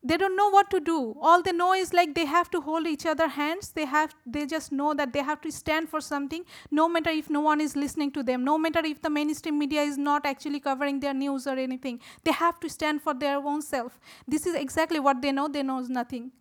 They 0.07 0.19
don't 0.19 0.37
know 0.37 0.51
what 0.51 0.69
to 0.71 0.81
do. 0.81 1.17
All 1.23 1.41
they 1.41 1.53
know 1.53 1.73
is 1.73 1.95
like 1.95 2.15
they 2.15 2.27
have 2.27 2.51
to 2.51 2.61
hold 2.61 2.87
each 2.87 3.07
other 3.07 3.27
hands. 3.27 3.71
They 3.71 3.87
have 3.87 4.15
they 4.27 4.45
just 4.45 4.71
know 4.71 4.93
that 4.93 5.15
they 5.15 5.23
have 5.23 5.41
to 5.41 5.51
stand 5.51 5.89
for 5.89 6.03
something, 6.03 6.45
no 6.71 6.89
matter 6.91 7.09
if 7.09 7.31
no 7.31 7.41
one 7.41 7.63
is 7.63 7.75
listening 7.75 8.13
to 8.13 8.23
them, 8.23 8.45
no 8.45 8.59
matter 8.59 8.85
if 8.85 9.01
the 9.01 9.09
mainstream 9.09 9.59
media 9.59 9.81
is 9.81 9.97
not 9.97 10.27
actually 10.27 10.61
covering 10.61 11.01
their 11.01 11.15
news 11.15 11.47
or 11.47 11.57
anything. 11.57 12.01
They 12.23 12.33
have 12.33 12.61
to 12.61 12.69
stand 12.69 13.01
for 13.01 13.15
their 13.15 13.39
own 13.39 13.63
self. 13.63 13.99
This 14.29 14.47
is 14.47 14.55
exactly 14.55 15.01
what 15.01 15.23
they 15.23 15.33
know. 15.33 15.49
They 15.49 15.63
know 15.63 15.81
nothing. 15.81 16.33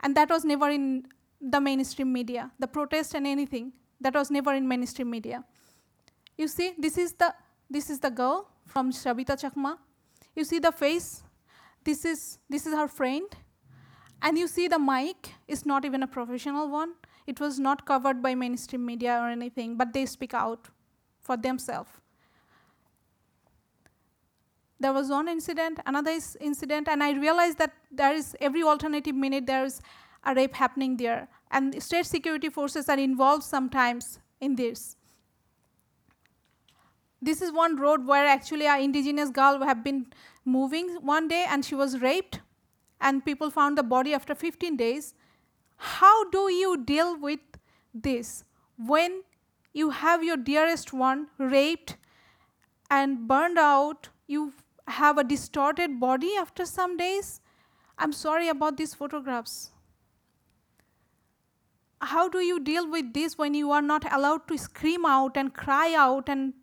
And 0.00 0.16
that 0.16 0.30
was 0.30 0.44
never 0.44 0.70
in 0.70 1.06
the 1.40 1.60
mainstream 1.60 2.12
media, 2.12 2.50
the 2.60 2.68
protest 2.68 3.14
and 3.14 3.26
anything 3.26 3.72
that 4.00 4.14
was 4.14 4.30
never 4.30 4.54
in 4.54 4.68
mainstream 4.68 5.10
media. 5.10 5.44
You 6.36 6.46
see, 6.46 6.74
this 6.78 6.96
is 6.96 7.12
the 7.14 7.34
this 7.68 7.90
is 7.90 7.98
the 7.98 8.10
girl 8.10 8.48
from 8.66 8.92
shabita 8.92 9.34
Chakma. 9.44 9.78
You 10.36 10.44
see 10.44 10.60
the 10.60 10.70
face. 10.70 11.24
This 11.88 12.04
is 12.04 12.38
this 12.50 12.66
is 12.66 12.74
her 12.74 12.86
friend, 12.86 13.34
and 14.20 14.36
you 14.36 14.46
see 14.46 14.68
the 14.68 14.78
mic 14.78 15.30
is 15.54 15.64
not 15.64 15.86
even 15.86 16.02
a 16.02 16.06
professional 16.06 16.68
one. 16.70 16.90
It 17.26 17.40
was 17.40 17.58
not 17.58 17.86
covered 17.90 18.20
by 18.22 18.34
mainstream 18.34 18.84
media 18.84 19.14
or 19.22 19.30
anything, 19.30 19.78
but 19.78 19.94
they 19.94 20.04
speak 20.04 20.34
out 20.34 20.68
for 21.28 21.38
themselves. 21.38 21.88
There 24.78 24.92
was 24.92 25.08
one 25.08 25.28
incident, 25.28 25.80
another 25.86 26.18
incident, 26.50 26.88
and 26.88 27.02
I 27.02 27.12
realized 27.12 27.56
that 27.56 27.72
there 27.90 28.12
is 28.12 28.36
every 28.38 28.62
alternative 28.62 29.14
minute 29.14 29.46
there 29.46 29.64
is 29.64 29.80
a 30.24 30.34
rape 30.34 30.54
happening 30.56 30.98
there. 30.98 31.26
And 31.50 31.82
state 31.82 32.04
security 32.04 32.50
forces 32.50 32.90
are 32.90 32.98
involved 32.98 33.44
sometimes 33.44 34.18
in 34.42 34.56
this. 34.56 34.94
This 37.20 37.42
is 37.42 37.50
one 37.50 37.76
road 37.76 38.06
where 38.06 38.26
actually 38.26 38.66
an 38.66 38.80
indigenous 38.80 39.30
girl 39.30 39.64
have 39.64 39.82
been 39.82 40.06
moving 40.48 40.88
one 41.00 41.28
day 41.28 41.44
and 41.48 41.64
she 41.64 41.74
was 41.74 42.00
raped 42.00 42.40
and 43.00 43.24
people 43.24 43.50
found 43.50 43.78
the 43.78 43.82
body 43.82 44.14
after 44.14 44.34
15 44.34 44.76
days. 44.76 45.14
How 45.76 46.28
do 46.30 46.50
you 46.50 46.76
deal 46.84 47.18
with 47.18 47.40
this 47.94 48.44
when 48.76 49.22
you 49.72 49.90
have 49.90 50.24
your 50.24 50.36
dearest 50.36 50.92
one 50.92 51.28
raped 51.38 51.96
and 52.90 53.28
burned 53.28 53.58
out, 53.58 54.08
you 54.26 54.52
have 54.88 55.18
a 55.18 55.24
distorted 55.24 56.00
body 56.00 56.32
after 56.38 56.64
some 56.64 56.96
days? 56.96 57.40
I'm 57.98 58.12
sorry 58.12 58.48
about 58.48 58.76
these 58.76 58.94
photographs 58.94 59.70
how 62.00 62.28
do 62.28 62.38
you 62.38 62.60
deal 62.60 62.88
with 62.88 63.12
this 63.12 63.36
when 63.36 63.54
you 63.54 63.70
are 63.72 63.82
not 63.82 64.10
allowed 64.12 64.46
to 64.48 64.56
scream 64.56 65.04
out 65.04 65.36
and 65.36 65.52
cry 65.52 65.94
out 65.94 66.28
and 66.28 66.54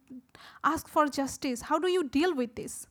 ask 0.63 0.87
for 0.87 1.07
justice? 1.07 1.61
How 1.61 1.79
do 1.79 1.89
you 1.89 2.07
deal 2.07 2.33
with 2.33 2.55
this? 2.55 2.87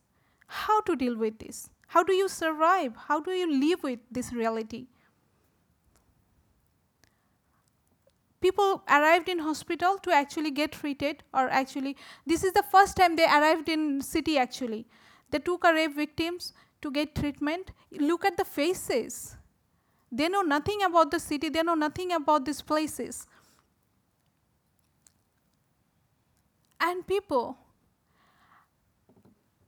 How 0.63 0.81
to 0.83 0.97
deal 0.97 1.17
with 1.17 1.39
this? 1.39 1.69
How 1.89 2.03
do 2.03 2.13
you 2.13 2.29
survive? 2.29 2.97
How 3.09 3.21
do 3.21 3.31
you 3.33 3.53
live 3.61 3.83
with 3.83 4.01
this 4.11 4.33
reality? 4.33 4.87
People 8.41 8.83
arrived 8.89 9.29
in 9.29 9.39
hospital 9.39 9.97
to 9.99 10.13
actually 10.13 10.51
get 10.51 10.73
treated, 10.73 11.23
or 11.33 11.49
actually, 11.49 11.97
this 12.27 12.45
is 12.45 12.53
the 12.53 12.65
first 12.71 12.97
time 12.97 13.17
they 13.17 13.25
arrived 13.25 13.69
in 13.69 14.03
city 14.03 14.37
actually. 14.39 14.87
They 15.31 15.39
took 15.39 15.65
a 15.65 15.73
rape 15.73 15.97
victims 15.97 16.53
to 16.83 16.91
get 16.91 17.15
treatment. 17.15 17.73
Look 17.91 18.25
at 18.25 18.37
the 18.37 18.45
faces 18.45 19.37
they 20.15 20.29
know 20.29 20.43
nothing 20.43 20.83
about 20.85 21.11
the 21.11 21.19
city, 21.19 21.49
they 21.49 21.65
know 21.65 21.75
nothing 21.75 22.13
about 22.13 22.45
these 22.45 22.63
places. 22.63 23.27
And 26.81 27.05
people, 27.05 27.59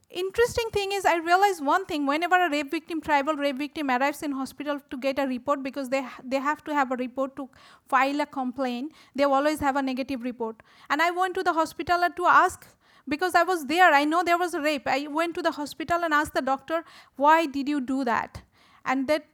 interesting 0.09 0.69
thing 0.71 0.91
is 0.93 1.05
i 1.05 1.17
realize 1.17 1.61
one 1.61 1.85
thing 1.85 2.05
whenever 2.05 2.37
a 2.45 2.49
rape 2.49 2.71
victim 2.71 3.01
tribal 3.01 3.35
rape 3.35 3.57
victim 3.57 3.89
arrives 3.89 4.23
in 4.23 4.31
hospital 4.31 4.79
to 4.89 4.97
get 4.97 5.19
a 5.19 5.27
report 5.27 5.61
because 5.61 5.89
they 5.89 6.01
they 6.23 6.37
have 6.37 6.63
to 6.63 6.73
have 6.73 6.91
a 6.91 6.95
report 6.95 7.35
to 7.35 7.49
file 7.89 8.21
a 8.21 8.25
complaint 8.25 8.91
they 9.15 9.25
always 9.25 9.59
have 9.59 9.75
a 9.75 9.81
negative 9.81 10.23
report 10.23 10.63
and 10.89 11.01
i 11.01 11.11
went 11.11 11.35
to 11.35 11.43
the 11.43 11.51
hospital 11.51 12.07
to 12.15 12.25
ask 12.25 12.67
because 13.09 13.35
i 13.35 13.43
was 13.43 13.65
there 13.65 13.91
i 13.91 14.05
know 14.05 14.23
there 14.23 14.37
was 14.37 14.53
a 14.53 14.61
rape 14.61 14.87
i 14.87 15.07
went 15.07 15.35
to 15.35 15.41
the 15.41 15.51
hospital 15.51 16.05
and 16.05 16.13
asked 16.13 16.33
the 16.33 16.41
doctor 16.41 16.85
why 17.17 17.45
did 17.45 17.67
you 17.67 17.81
do 17.81 18.05
that 18.05 18.41
and 18.85 19.09
that 19.09 19.25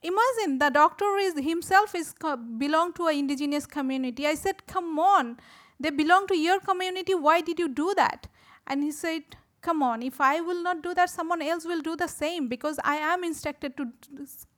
Imagine 0.00 0.58
the 0.58 0.70
doctor 0.70 1.16
is 1.16 1.34
himself 1.36 1.92
is 1.92 2.14
belong 2.56 2.92
to 2.92 3.08
an 3.08 3.16
indigenous 3.16 3.66
community. 3.66 4.28
I 4.28 4.36
said, 4.36 4.64
come 4.68 4.96
on, 4.96 5.38
they 5.80 5.90
belong 5.90 6.28
to 6.28 6.38
your 6.38 6.60
community. 6.60 7.16
Why 7.16 7.40
did 7.40 7.58
you 7.58 7.68
do 7.68 7.94
that? 7.96 8.28
And 8.68 8.84
he 8.84 8.92
said, 8.92 9.24
come 9.60 9.82
on, 9.82 10.02
if 10.02 10.20
I 10.20 10.40
will 10.40 10.62
not 10.62 10.82
do 10.82 10.94
that, 10.94 11.10
someone 11.10 11.42
else 11.42 11.64
will 11.64 11.80
do 11.80 11.96
the 11.96 12.06
same 12.06 12.48
because 12.48 12.78
I 12.84 12.96
am 12.96 13.24
instructed 13.24 13.76
to 13.76 13.86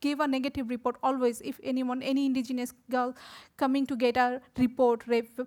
give 0.00 0.20
a 0.20 0.26
negative 0.26 0.68
report 0.68 0.96
always 1.02 1.40
if 1.40 1.58
anyone, 1.62 2.02
any 2.02 2.26
indigenous 2.26 2.72
girl 2.90 3.14
coming 3.56 3.86
to 3.86 3.96
get 3.96 4.16
a 4.16 4.40
report, 4.58 5.06
rape, 5.06 5.38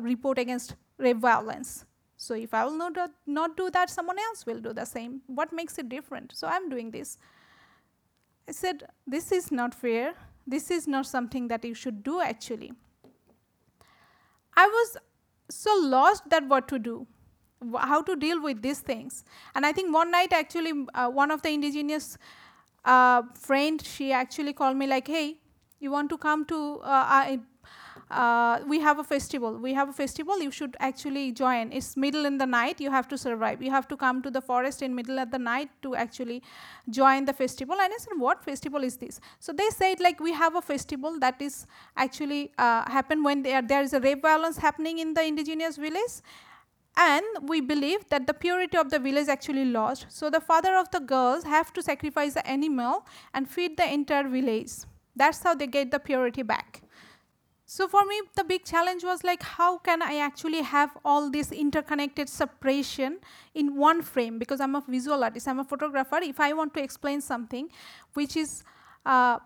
report 0.00 0.38
against 0.38 0.74
rape 0.98 1.18
violence. 1.18 1.84
So 2.16 2.34
if 2.34 2.54
I 2.54 2.64
will 2.64 2.76
not, 2.76 2.96
not 3.26 3.56
do 3.56 3.70
that, 3.70 3.90
someone 3.90 4.18
else 4.18 4.46
will 4.46 4.60
do 4.60 4.72
the 4.72 4.84
same. 4.84 5.20
What 5.26 5.52
makes 5.52 5.78
it 5.78 5.88
different? 5.88 6.32
So 6.34 6.48
I'm 6.48 6.68
doing 6.68 6.90
this. 6.90 7.18
I 8.48 8.52
said, 8.52 8.84
this 9.06 9.32
is 9.32 9.52
not 9.52 9.74
fair. 9.74 10.14
This 10.46 10.70
is 10.70 10.86
not 10.88 11.06
something 11.06 11.48
that 11.48 11.64
you 11.64 11.74
should 11.74 12.02
do 12.02 12.20
actually. 12.20 12.72
I 14.56 14.66
was 14.66 14.96
so 15.50 15.74
lost 15.78 16.30
that 16.30 16.48
what 16.48 16.66
to 16.68 16.78
do 16.78 17.06
how 17.78 18.02
to 18.02 18.16
deal 18.16 18.40
with 18.40 18.62
these 18.62 18.80
things. 18.80 19.24
And 19.54 19.64
I 19.64 19.72
think 19.72 19.92
one 19.94 20.10
night 20.10 20.32
actually 20.32 20.86
uh, 20.94 21.08
one 21.08 21.30
of 21.30 21.42
the 21.42 21.50
indigenous 21.50 22.18
uh, 22.84 23.22
friend, 23.34 23.82
she 23.84 24.12
actually 24.12 24.52
called 24.52 24.76
me 24.76 24.86
like, 24.86 25.08
hey, 25.08 25.36
you 25.80 25.90
want 25.90 26.08
to 26.10 26.18
come 26.18 26.44
to, 26.46 26.80
uh, 26.82 27.36
uh, 28.10 28.60
we 28.66 28.78
have 28.80 28.98
a 28.98 29.04
festival. 29.04 29.58
We 29.58 29.74
have 29.74 29.88
a 29.88 29.92
festival, 29.92 30.40
you 30.40 30.50
should 30.50 30.76
actually 30.78 31.32
join. 31.32 31.72
It's 31.72 31.96
middle 31.96 32.24
in 32.24 32.38
the 32.38 32.46
night, 32.46 32.80
you 32.80 32.90
have 32.90 33.08
to 33.08 33.18
survive. 33.18 33.60
You 33.60 33.70
have 33.70 33.88
to 33.88 33.96
come 33.96 34.22
to 34.22 34.30
the 34.30 34.40
forest 34.40 34.82
in 34.82 34.94
middle 34.94 35.18
of 35.18 35.30
the 35.32 35.38
night 35.38 35.68
to 35.82 35.96
actually 35.96 36.42
join 36.88 37.24
the 37.24 37.32
festival. 37.32 37.74
And 37.80 37.92
I 37.92 37.96
said, 37.98 38.12
what 38.18 38.44
festival 38.44 38.84
is 38.84 38.96
this? 38.96 39.20
So 39.40 39.52
they 39.52 39.68
said 39.70 39.98
like, 40.00 40.20
we 40.20 40.32
have 40.32 40.54
a 40.54 40.62
festival 40.62 41.18
that 41.18 41.42
is 41.42 41.66
actually 41.96 42.52
uh, 42.58 42.88
happen 42.88 43.24
when 43.24 43.42
there, 43.42 43.60
there 43.60 43.82
is 43.82 43.92
a 43.92 44.00
rape 44.00 44.22
violence 44.22 44.56
happening 44.56 45.00
in 45.00 45.12
the 45.12 45.24
indigenous 45.24 45.76
village 45.76 46.22
and 46.96 47.24
we 47.42 47.60
believe 47.60 48.08
that 48.08 48.26
the 48.26 48.34
purity 48.34 48.76
of 48.76 48.90
the 48.90 48.98
village 48.98 49.28
actually 49.28 49.66
lost. 49.66 50.06
So 50.08 50.30
the 50.30 50.40
father 50.40 50.74
of 50.76 50.90
the 50.90 51.00
girls 51.00 51.44
have 51.44 51.72
to 51.74 51.82
sacrifice 51.82 52.34
the 52.34 52.46
animal 52.46 53.06
and 53.34 53.48
feed 53.48 53.76
the 53.76 53.92
entire 53.92 54.28
village. 54.28 54.72
That's 55.14 55.42
how 55.42 55.54
they 55.54 55.66
get 55.66 55.90
the 55.90 55.98
purity 55.98 56.42
back. 56.42 56.82
So 57.68 57.88
for 57.88 58.04
me, 58.06 58.20
the 58.36 58.44
big 58.44 58.64
challenge 58.64 59.02
was 59.02 59.24
like, 59.24 59.42
how 59.42 59.78
can 59.78 60.00
I 60.00 60.18
actually 60.18 60.62
have 60.62 60.96
all 61.04 61.30
this 61.30 61.50
interconnected 61.50 62.28
separation 62.28 63.18
in 63.54 63.76
one 63.76 64.02
frame? 64.02 64.38
Because 64.38 64.60
I'm 64.60 64.76
a 64.76 64.84
visual 64.86 65.24
artist, 65.24 65.48
I'm 65.48 65.58
a 65.58 65.64
photographer. 65.64 66.20
If 66.22 66.38
I 66.38 66.52
want 66.52 66.74
to 66.74 66.82
explain 66.82 67.20
something, 67.20 67.68
which 68.14 68.36
is 68.36 68.62
uh, 69.04 69.38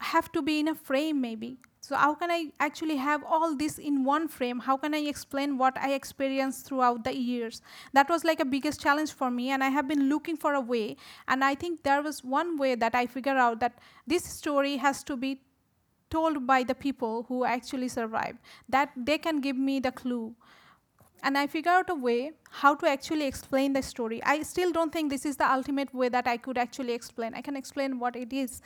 have 0.00 0.32
to 0.32 0.40
be 0.40 0.60
in 0.60 0.68
a 0.68 0.74
frame 0.74 1.20
maybe, 1.20 1.58
so 1.86 1.94
how 1.94 2.14
can 2.14 2.32
I 2.32 2.46
actually 2.58 2.96
have 2.96 3.22
all 3.24 3.54
this 3.54 3.78
in 3.78 4.02
one 4.02 4.26
frame? 4.26 4.58
How 4.58 4.76
can 4.76 4.92
I 4.92 4.98
explain 4.98 5.56
what 5.56 5.78
I 5.78 5.92
experienced 5.92 6.66
throughout 6.66 7.04
the 7.04 7.16
years? 7.16 7.62
That 7.92 8.08
was 8.08 8.24
like 8.24 8.40
a 8.40 8.44
biggest 8.44 8.80
challenge 8.80 9.12
for 9.12 9.30
me 9.30 9.50
and 9.50 9.62
I 9.62 9.68
have 9.68 9.86
been 9.86 10.08
looking 10.08 10.36
for 10.36 10.54
a 10.54 10.60
way. 10.60 10.96
And 11.28 11.44
I 11.44 11.54
think 11.54 11.84
there 11.84 12.02
was 12.02 12.24
one 12.24 12.56
way 12.58 12.74
that 12.74 12.96
I 12.96 13.06
figured 13.06 13.36
out 13.36 13.60
that 13.60 13.78
this 14.04 14.24
story 14.24 14.78
has 14.78 15.04
to 15.04 15.16
be 15.16 15.40
told 16.10 16.44
by 16.44 16.64
the 16.64 16.74
people 16.74 17.24
who 17.28 17.44
actually 17.44 17.88
survived, 17.88 18.38
that 18.68 18.90
they 18.96 19.18
can 19.18 19.40
give 19.40 19.56
me 19.56 19.78
the 19.78 19.92
clue. 19.92 20.34
And 21.22 21.38
I 21.38 21.46
figured 21.46 21.72
out 21.72 21.90
a 21.90 21.94
way 21.94 22.32
how 22.50 22.74
to 22.74 22.88
actually 22.88 23.26
explain 23.26 23.74
the 23.74 23.82
story. 23.82 24.20
I 24.24 24.42
still 24.42 24.72
don't 24.72 24.92
think 24.92 25.10
this 25.10 25.24
is 25.24 25.36
the 25.36 25.48
ultimate 25.48 25.94
way 25.94 26.08
that 26.08 26.26
I 26.26 26.36
could 26.36 26.58
actually 26.58 26.94
explain. 26.94 27.34
I 27.34 27.42
can 27.42 27.54
explain 27.56 28.00
what 28.00 28.16
it 28.16 28.32
is 28.32 28.60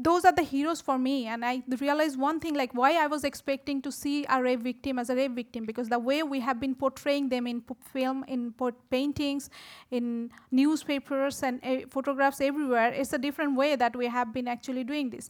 those 0.00 0.24
are 0.24 0.32
the 0.32 0.42
heroes 0.42 0.80
for 0.80 0.96
me. 0.98 1.26
And 1.26 1.44
i 1.44 1.62
realized 1.80 2.18
one 2.18 2.40
thing 2.40 2.54
like 2.54 2.72
why 2.72 2.92
i 3.02 3.06
was 3.06 3.24
expecting 3.24 3.82
to 3.82 3.92
see 3.92 4.24
a 4.28 4.42
rape 4.42 4.60
victim 4.60 4.98
as 4.98 5.10
a 5.10 5.16
rape 5.16 5.34
victim 5.34 5.64
because 5.64 5.88
the 5.88 5.98
way 5.98 6.22
we 6.22 6.40
have 6.40 6.60
been 6.60 6.74
portraying 6.74 7.28
them 7.28 7.46
in 7.46 7.62
film 7.92 8.24
in 8.28 8.54
paintings 8.90 9.50
in 9.90 10.30
newspapers 10.50 11.42
and 11.42 11.60
uh, 11.64 11.78
photographs 11.90 12.40
everywhere 12.40 12.92
it's 12.92 13.12
a 13.12 13.18
different 13.18 13.56
way 13.56 13.76
that 13.76 13.96
we 13.96 14.06
have 14.06 14.32
been 14.32 14.48
actually 14.48 14.84
doing 14.84 15.10
this. 15.10 15.28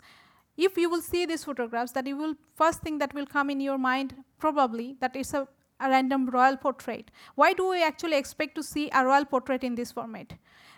If 0.56 0.76
you 0.76 0.90
will 0.90 1.02
see 1.02 1.24
these 1.24 1.44
photographs 1.44 1.92
that 1.92 2.06
you 2.06 2.16
will 2.16 2.34
first 2.56 2.80
thing 2.80 2.98
that 2.98 3.14
will 3.14 3.26
come 3.26 3.50
in 3.50 3.60
your 3.60 3.78
mind 3.78 4.14
probably 4.38 4.96
that 5.00 5.14
it's 5.14 5.32
a, 5.32 5.46
a 5.80 5.88
random 5.88 6.26
royal 6.26 6.56
portrait. 6.56 7.10
Why 7.36 7.52
do 7.52 7.68
we 7.68 7.82
actually 7.82 8.18
expect 8.18 8.56
to 8.56 8.62
see 8.62 8.90
a 8.92 9.04
royal 9.04 9.24
portrait 9.24 9.62
in 9.62 9.76
this 9.76 9.92
format? 9.92 10.32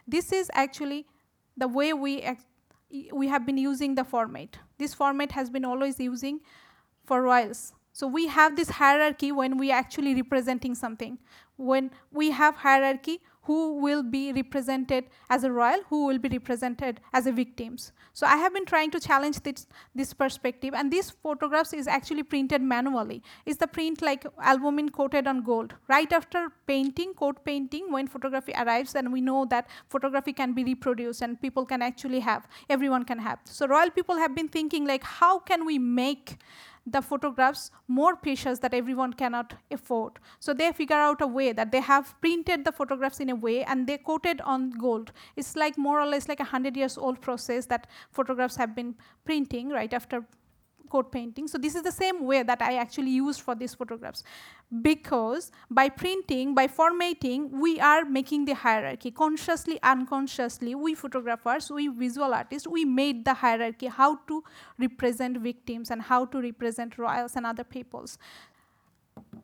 This 0.07 0.33
is 0.33 0.50
actually 0.55 1.07
the 1.57 1.68
way 1.68 1.92
we 1.92 2.22
we 3.12 3.29
have 3.29 3.46
been 3.46 3.59
using 3.59 3.94
the 3.94 4.05
format. 4.05 4.59
This 4.79 4.94
format 4.94 5.33
has 5.33 5.50
been 5.50 5.64
always 5.64 6.00
using 6.00 6.40
for 7.07 7.22
royals. 7.22 7.72
So 7.92 8.07
we 8.07 8.29
have 8.29 8.57
this 8.57 8.70
hierarchy 8.70 9.33
when 9.33 9.59
we 9.59 9.72
are 9.72 9.79
actually 9.79 10.14
representing 10.14 10.74
something. 10.74 11.18
When 11.57 11.90
we 12.11 12.31
have 12.31 12.57
hierarchy, 12.57 13.20
who 13.42 13.81
will 13.81 14.03
be 14.03 14.33
represented 14.33 15.05
as 15.31 15.44
a 15.44 15.50
royal, 15.50 15.81
who 15.88 16.07
will 16.07 16.18
be 16.18 16.29
represented 16.29 17.00
as 17.12 17.26
a 17.26 17.33
victims. 17.33 17.92
So 18.12 18.26
I 18.26 18.37
have 18.37 18.53
been 18.53 18.66
trying 18.66 18.90
to 18.90 19.00
challenge 19.00 19.40
this, 19.40 19.66
this 19.94 20.12
perspective, 20.12 20.74
and 20.74 20.92
these 20.92 21.11
photographs 21.11 21.72
is 21.72 21.88
actually 21.88 22.22
printed 22.22 22.61
manually. 22.61 23.22
Is 23.46 23.57
the 23.57 23.66
print 23.66 24.03
like 24.03 24.26
albumin 24.42 24.90
coated 24.90 25.26
on 25.26 25.42
gold? 25.42 25.74
Right 25.88 26.12
after 26.12 26.48
painting, 26.66 27.14
coat 27.14 27.44
painting, 27.44 27.90
when 27.90 28.07
photography 28.07 28.53
arrives, 28.59 28.94
and 28.94 29.12
we 29.12 29.20
know 29.20 29.46
that 29.46 29.68
photography 29.88 30.33
can 30.33 30.53
be 30.53 30.64
reproduced 30.64 31.22
and 31.22 31.40
people 31.40 31.64
can 31.64 31.81
actually 31.81 32.20
have, 32.20 32.46
everyone 32.68 33.05
can 33.05 33.18
have. 33.18 33.38
So 33.44 33.66
royal 33.66 33.90
people 33.90 34.16
have 34.16 34.35
been 34.35 34.48
thinking 34.48 34.87
like, 34.87 35.03
how 35.03 35.38
can 35.38 35.64
we 35.64 35.79
make 35.79 36.37
the 36.86 37.02
photographs 37.02 37.70
more 37.88 38.16
precious 38.16 38.58
that 38.60 38.74
everyone 38.74 39.12
cannot 39.12 39.54
afford. 39.70 40.18
So 40.38 40.54
they 40.54 40.72
figure 40.72 40.96
out 40.96 41.20
a 41.20 41.26
way 41.26 41.52
that 41.52 41.72
they 41.72 41.80
have 41.80 42.14
printed 42.20 42.64
the 42.64 42.72
photographs 42.72 43.20
in 43.20 43.30
a 43.30 43.34
way 43.34 43.64
and 43.64 43.86
they 43.86 43.98
coated 43.98 44.40
on 44.42 44.70
gold. 44.70 45.12
It's 45.36 45.56
like 45.56 45.76
more 45.76 46.00
or 46.00 46.06
less 46.06 46.28
like 46.28 46.40
a 46.40 46.44
hundred 46.44 46.76
years 46.76 46.96
old 46.96 47.20
process 47.20 47.66
that 47.66 47.86
photographs 48.10 48.56
have 48.56 48.74
been 48.74 48.94
printing 49.24 49.68
right 49.68 49.92
after 49.92 50.24
coat 50.90 51.11
painting. 51.11 51.48
So 51.48 51.57
this 51.57 51.74
is 51.74 51.83
the 51.83 51.92
same 51.92 52.24
way 52.24 52.42
that 52.42 52.61
I 52.61 52.76
actually 52.76 53.12
used 53.12 53.40
for 53.40 53.55
these 53.55 53.74
photographs. 53.74 54.22
Because 54.83 55.50
by 55.70 55.88
printing, 55.88 56.55
by 56.55 56.66
formatting, 56.68 57.59
we 57.61 57.81
are 57.81 58.05
making 58.05 58.44
the 58.44 58.55
hierarchy. 58.55 59.11
Consciously, 59.11 59.79
unconsciously, 59.83 60.74
we 60.74 60.94
photographers, 60.94 61.70
we 61.70 61.88
visual 61.88 62.35
artists, 62.35 62.68
we 62.68 62.85
made 62.85 63.24
the 63.24 63.35
hierarchy, 63.35 63.87
how 63.87 64.16
to 64.29 64.44
represent 64.79 65.38
victims 65.38 65.90
and 65.90 66.03
how 66.03 66.24
to 66.26 66.40
represent 66.40 66.98
royals 66.98 67.37
and 67.37 67.46
other 67.46 67.64
peoples. 67.64 68.18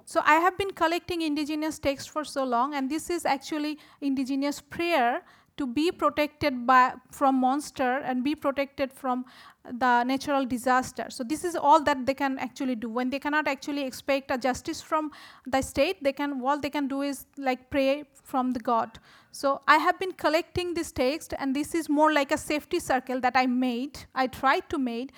So 0.04 0.20
I 0.24 0.34
have 0.34 0.56
been 0.56 0.70
collecting 0.72 1.22
indigenous 1.22 1.78
texts 1.78 2.08
for 2.08 2.24
so 2.24 2.44
long, 2.44 2.74
and 2.74 2.90
this 2.90 3.10
is 3.10 3.26
actually 3.26 3.78
indigenous 4.00 4.60
prayer 4.60 5.22
to 5.56 5.66
be 5.66 5.90
protected 5.90 6.66
by, 6.66 6.92
from 7.10 7.36
monster 7.36 7.98
and 7.98 8.22
be 8.22 8.34
protected 8.34 8.92
from 8.92 9.24
the 9.64 10.04
natural 10.04 10.44
disaster. 10.44 11.06
So 11.08 11.24
this 11.24 11.44
is 11.44 11.56
all 11.56 11.82
that 11.84 12.04
they 12.06 12.14
can 12.14 12.38
actually 12.38 12.74
do. 12.74 12.88
When 12.88 13.10
they 13.10 13.18
cannot 13.18 13.48
actually 13.48 13.84
expect 13.84 14.30
a 14.30 14.38
justice 14.38 14.82
from 14.82 15.10
the 15.46 15.62
state, 15.62 16.02
they 16.02 16.12
can 16.12 16.42
all 16.42 16.60
they 16.60 16.70
can 16.70 16.88
do 16.88 17.02
is 17.02 17.26
like 17.36 17.70
pray 17.70 18.04
from 18.22 18.52
the 18.52 18.60
God. 18.60 18.98
So 19.32 19.62
I 19.66 19.78
have 19.78 19.98
been 19.98 20.12
collecting 20.12 20.74
this 20.74 20.92
text, 20.92 21.34
and 21.38 21.56
this 21.56 21.74
is 21.74 21.88
more 21.88 22.12
like 22.12 22.32
a 22.32 22.38
safety 22.38 22.78
circle 22.78 23.20
that 23.20 23.36
I 23.36 23.46
made. 23.46 23.98
I 24.14 24.26
tried 24.26 24.68
to 24.70 24.78
make. 24.78 25.12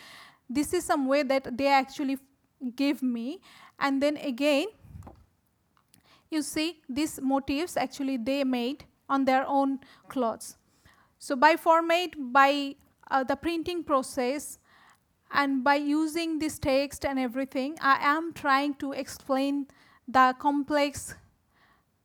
This 0.48 0.72
is 0.72 0.84
some 0.84 1.06
way 1.06 1.24
that 1.24 1.58
they 1.58 1.66
actually 1.68 2.18
give 2.74 3.02
me, 3.02 3.40
and 3.78 4.02
then 4.02 4.16
again, 4.16 4.66
you 6.30 6.42
see 6.42 6.80
these 6.88 7.20
motifs 7.22 7.76
actually 7.76 8.16
they 8.18 8.44
made 8.44 8.84
on 9.08 9.24
their 9.24 9.46
own 9.46 9.80
clothes. 10.08 10.56
So 11.18 11.36
by 11.36 11.56
format, 11.56 12.10
by 12.16 12.76
uh, 13.10 13.24
the 13.24 13.36
printing 13.36 13.82
process, 13.82 14.58
and 15.30 15.62
by 15.62 15.74
using 15.74 16.38
this 16.38 16.58
text 16.58 17.04
and 17.04 17.18
everything, 17.18 17.76
I 17.80 17.98
am 18.00 18.32
trying 18.32 18.74
to 18.74 18.92
explain 18.92 19.66
the 20.06 20.34
complex 20.38 21.14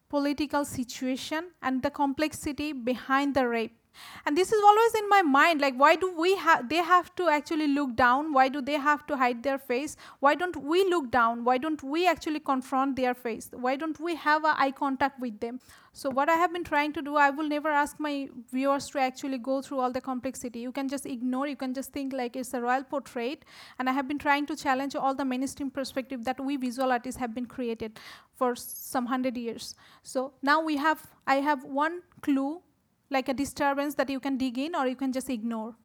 political 0.09 0.65
situation 0.65 1.51
and 1.61 1.81
the 1.81 1.89
complexity 1.89 2.73
behind 2.73 3.33
the 3.33 3.47
rape. 3.47 3.77
And 4.25 4.35
this 4.35 4.51
is 4.51 4.61
always 4.61 4.95
in 4.95 5.07
my 5.07 5.21
mind 5.21 5.61
like 5.61 5.75
why 5.75 5.95
do 5.95 6.11
we 6.17 6.35
have 6.35 6.67
they 6.67 6.77
have 6.77 7.15
to 7.15 7.29
actually 7.29 7.67
look 7.67 7.95
down? 7.95 8.33
Why 8.33 8.49
do 8.49 8.59
they 8.61 8.73
have 8.73 9.05
to 9.07 9.15
hide 9.15 9.43
their 9.43 9.59
face? 9.59 9.95
Why 10.19 10.33
don't 10.33 10.55
we 10.57 10.83
look 10.89 11.11
down? 11.11 11.43
Why 11.43 11.59
don't 11.59 11.81
we 11.83 12.07
actually 12.07 12.39
confront 12.39 12.95
their 12.95 13.13
face? 13.13 13.49
Why 13.51 13.75
don't 13.75 13.99
we 13.99 14.15
have 14.15 14.45
eye 14.45 14.71
contact 14.71 15.19
with 15.19 15.39
them 15.39 15.59
so 15.93 16.09
what 16.09 16.29
i 16.29 16.33
have 16.33 16.51
been 16.51 16.63
trying 16.63 16.91
to 16.91 17.01
do 17.01 17.15
i 17.15 17.29
will 17.29 17.47
never 17.47 17.69
ask 17.69 17.99
my 17.99 18.27
viewers 18.51 18.89
to 18.89 18.99
actually 18.99 19.37
go 19.37 19.61
through 19.61 19.79
all 19.79 19.91
the 19.91 20.01
complexity 20.01 20.59
you 20.59 20.71
can 20.71 20.89
just 20.89 21.05
ignore 21.05 21.47
you 21.47 21.55
can 21.55 21.73
just 21.73 21.91
think 21.91 22.11
like 22.13 22.35
it's 22.35 22.53
a 22.53 22.61
royal 22.61 22.83
portrait 22.83 23.45
and 23.77 23.89
i 23.89 23.93
have 23.93 24.07
been 24.07 24.17
trying 24.17 24.45
to 24.45 24.55
challenge 24.55 24.95
all 24.95 25.13
the 25.13 25.25
mainstream 25.25 25.69
perspective 25.69 26.25
that 26.25 26.43
we 26.43 26.57
visual 26.57 26.91
artists 26.91 27.19
have 27.19 27.33
been 27.33 27.45
created 27.45 27.99
for 28.35 28.55
some 28.55 29.05
hundred 29.05 29.37
years 29.37 29.75
so 30.01 30.33
now 30.41 30.59
we 30.61 30.77
have 30.77 31.07
i 31.27 31.35
have 31.35 31.63
one 31.63 32.01
clue 32.21 32.61
like 33.13 33.29
a 33.29 33.33
disturbance 33.33 33.95
that 33.95 34.09
you 34.09 34.19
can 34.19 34.37
dig 34.37 34.57
in 34.57 34.75
or 34.75 34.87
you 34.87 34.95
can 34.95 35.13
just 35.13 35.29
ignore. 35.29 35.75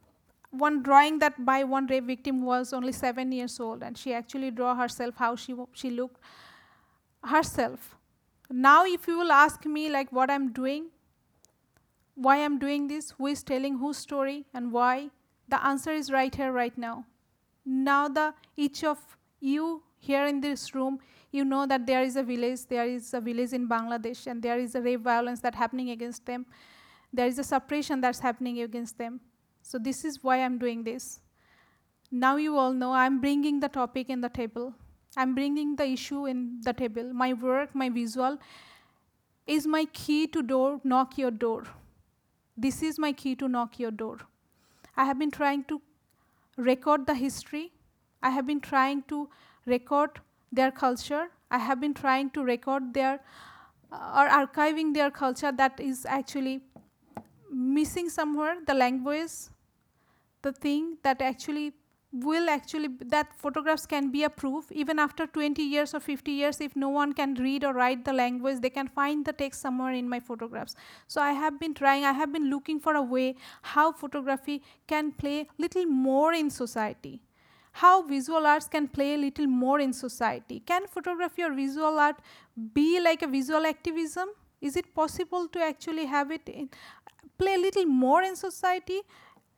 One 0.51 0.83
drawing 0.83 1.19
that 1.19 1.45
by 1.45 1.63
one 1.63 1.87
rape 1.87 2.07
victim 2.07 2.43
was 2.43 2.73
only 2.73 2.93
seven 2.93 3.31
years 3.31 3.61
old, 3.61 3.83
and 3.83 3.99
she 3.99 4.15
actually 4.15 4.51
draw 4.51 4.75
herself 4.75 5.15
how 5.17 5.37
she, 5.37 5.55
she 5.75 5.91
looked 5.91 6.21
herself. 7.23 7.98
Now, 8.51 8.85
if 8.85 9.07
you 9.07 9.19
will 9.19 9.33
ask 9.33 9.67
me 9.67 9.91
like 9.91 10.11
what 10.11 10.31
I'm 10.31 10.53
doing, 10.53 10.87
why 12.15 12.45
I'm 12.45 12.59
doing 12.59 12.89
this, 12.89 13.11
who 13.11 13.27
is 13.27 13.43
telling 13.43 13.79
whose 13.79 13.99
story, 13.99 14.47
and 14.55 14.73
why, 14.73 15.11
the 15.49 15.65
answer 15.65 15.93
is 15.93 16.11
right 16.11 16.35
here, 16.35 16.53
right 16.53 16.77
now. 16.77 17.05
Now, 17.65 18.09
the 18.09 18.35
each 18.57 18.85
of 18.85 18.99
you 19.41 19.83
here 19.99 20.27
in 20.27 20.41
this 20.41 20.75
room, 20.75 20.99
you 21.31 21.45
know 21.45 21.67
that 21.67 21.87
there 21.87 22.03
is 22.03 22.17
a 22.17 22.23
village, 22.23 22.67
there 22.69 22.87
is 22.87 23.13
a 23.13 23.21
village 23.21 23.53
in 23.53 23.69
Bangladesh, 23.69 24.27
and 24.27 24.43
there 24.43 24.59
is 24.59 24.75
a 24.75 24.81
rape 24.81 25.03
violence 25.03 25.41
that's 25.41 25.57
happening 25.57 25.91
against 25.91 26.25
them. 26.25 26.47
There 27.13 27.27
is 27.27 27.39
a 27.39 27.45
suppression 27.45 28.01
that's 28.01 28.19
happening 28.19 28.61
against 28.61 28.99
them. 28.99 29.21
So 29.63 29.79
this 29.79 30.05
is 30.05 30.23
why 30.23 30.43
I'm 30.43 30.59
doing 30.59 30.85
this. 30.85 31.21
Now 32.11 32.37
you 32.37 32.57
all 32.57 32.73
know 32.73 32.93
I'm 32.93 33.21
bringing 33.21 33.61
the 33.61 33.69
topic 33.69 34.09
in 34.09 34.23
the 34.23 34.31
table. 34.31 34.75
I'm 35.17 35.35
bringing 35.35 35.77
the 35.77 35.87
issue 35.87 36.27
in 36.27 36.61
the 36.63 36.73
table. 36.73 37.13
My 37.13 37.33
work, 37.33 37.75
my 37.75 37.89
visual 37.89 38.39
is 39.47 39.67
my 39.67 39.87
key 39.87 40.27
to 40.29 40.43
door, 40.43 40.81
knock 40.85 41.17
your 41.19 41.31
door. 41.31 41.65
This 42.57 42.83
is 42.83 42.99
my 42.99 43.13
key 43.13 43.35
to 43.37 43.49
knock 43.49 43.79
your 43.79 43.91
door. 43.91 44.19
I 44.97 45.05
have 45.05 45.19
been 45.19 45.31
trying 45.31 45.65
to 45.65 45.81
record 46.57 47.07
the 47.07 47.15
history. 47.15 47.73
I 48.23 48.31
have 48.31 48.47
been 48.47 48.61
trying 48.61 49.03
to 49.09 49.29
record 49.65 50.21
their 50.53 50.71
culture. 50.71 51.29
I 51.51 51.59
have 51.59 51.81
been 51.81 51.95
trying 51.95 52.31
to 52.31 52.43
record 52.43 52.93
their 52.95 53.21
uh, 53.91 54.21
or 54.21 54.29
archiving 54.29 54.93
their 54.93 55.11
culture 55.11 55.51
that 55.51 55.81
is 55.81 56.05
actually 56.05 56.61
missing 57.51 58.11
somewhere 58.11 58.57
the 58.67 58.75
language, 58.75 59.33
the 60.43 60.53
thing 60.53 60.99
that 61.03 61.23
actually 61.23 61.73
will 62.11 62.49
actually 62.49 62.89
that 63.01 63.35
photographs 63.37 63.85
can 63.85 64.11
be 64.11 64.23
a 64.25 64.31
proof 64.31 64.73
even 64.73 64.99
after 64.99 65.27
20 65.27 65.63
years 65.63 65.93
or 65.93 66.01
50 66.01 66.31
years 66.31 66.61
if 66.61 66.75
no 66.75 66.89
one 66.89 67.13
can 67.13 67.35
read 67.35 67.65
or 67.65 67.75
write 67.75 68.05
the 68.05 68.13
language 68.13 68.61
they 68.61 68.71
can 68.71 68.89
find 68.89 69.27
the 69.27 69.33
text 69.33 69.61
somewhere 69.61 69.93
in 69.93 70.09
my 70.09 70.19
photographs. 70.19 70.75
So 71.07 71.21
i 71.21 71.33
have 71.33 71.61
been 71.61 71.75
trying 71.75 72.05
i 72.05 72.13
have 72.13 72.33
been 72.33 72.49
looking 72.49 72.81
for 72.81 72.95
a 72.95 73.03
way 73.03 73.35
how 73.61 73.93
photography 73.93 74.63
can 74.87 75.13
play 75.13 75.49
little 75.59 75.85
more 75.85 76.33
in 76.33 76.49
society. 76.51 77.21
How 77.73 78.03
visual 78.03 78.47
arts 78.47 78.67
can 78.67 78.89
play 78.89 79.15
a 79.15 79.19
little 79.19 79.47
more 79.47 79.79
in 79.79 79.93
society. 79.93 80.61
Can 80.61 80.87
photography 80.87 81.43
or 81.43 81.53
visual 81.53 81.99
art 82.01 82.17
be 82.73 82.99
like 83.01 83.23
a 83.23 83.29
visual 83.29 83.67
activism? 83.67 84.31
Is 84.61 84.77
it 84.77 84.95
possible 84.95 85.47
to 85.49 85.63
actually 85.63 86.07
have 86.07 86.33
it 86.33 86.49
in, 86.49 86.71
play 87.39 87.55
a 87.55 87.59
little 87.59 87.85
more 87.85 88.23
in 88.23 88.35
society? 88.35 89.03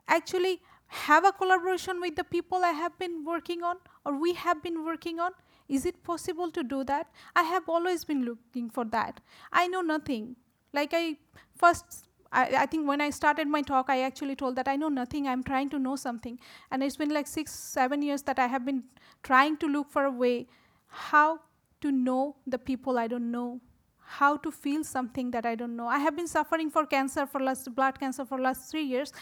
Actually 0.07 0.61
have 0.91 1.25
a 1.25 1.31
collaboration 1.31 2.01
with 2.01 2.17
the 2.17 2.25
people 2.25 2.65
I 2.65 2.71
have 2.71 2.99
been 2.99 3.25
working 3.25 3.63
on 3.63 3.77
or 4.05 4.19
we 4.21 4.35
have 4.35 4.61
been 4.63 4.85
working 4.85 5.21
on? 5.21 5.31
Is 5.69 5.87
it 5.87 6.03
possible 6.03 6.51
to 6.51 6.65
do 6.65 6.83
that? 6.85 7.07
I 7.37 7.45
have 7.45 7.69
always 7.69 8.05
been 8.05 8.25
looking 8.25 8.69
for 8.69 8.85
that. 8.87 9.21
I 9.53 9.69
know 9.69 9.83
nothing. 9.83 10.35
Like 10.73 10.91
I 10.93 11.17
first, 11.57 12.07
I, 12.33 12.57
I, 12.63 12.67
think 12.67 12.89
when 12.89 13.01
I 13.01 13.11
started 13.11 13.47
my 13.47 13.63
talk, 13.63 13.87
I 13.89 14.03
actually 14.03 14.35
told 14.35 14.57
that 14.57 14.67
I 14.67 14.75
know 14.75 14.89
nothing. 14.89 15.29
I'm 15.29 15.45
trying 15.45 15.71
to 15.71 15.79
know 15.79 15.95
something. 15.95 16.41
And 16.73 16.83
it's 16.83 16.97
been 16.97 17.11
like 17.11 17.29
six, 17.29 17.55
seven 17.55 18.03
years 18.03 18.23
that 18.23 18.41
I 18.41 18.49
have 18.49 18.65
been 18.65 18.83
trying 19.23 19.59
to 19.59 19.69
look 19.69 19.91
for 19.91 20.05
a 20.05 20.11
way 20.11 20.49
how 20.89 21.39
to 21.83 21.93
know 21.93 22.35
the 22.49 22.59
people 22.59 22.99
I 22.99 23.07
don't 23.07 23.31
know 23.31 23.61
how 24.03 24.37
to 24.37 24.51
feel 24.51 24.83
something 24.83 25.31
that 25.31 25.47
I 25.47 25.55
don't 25.55 25.77
know. 25.77 25.87
I 25.87 25.99
have 25.99 26.17
been 26.17 26.27
suffering 26.27 26.69
for 26.69 26.85
cancer 26.85 27.27
for 27.27 27.41
last 27.41 27.73
blood 27.77 28.01
cancer 28.01 28.25
for 28.25 28.41
last 28.41 28.69
three 28.69 28.83
years, 28.83 29.13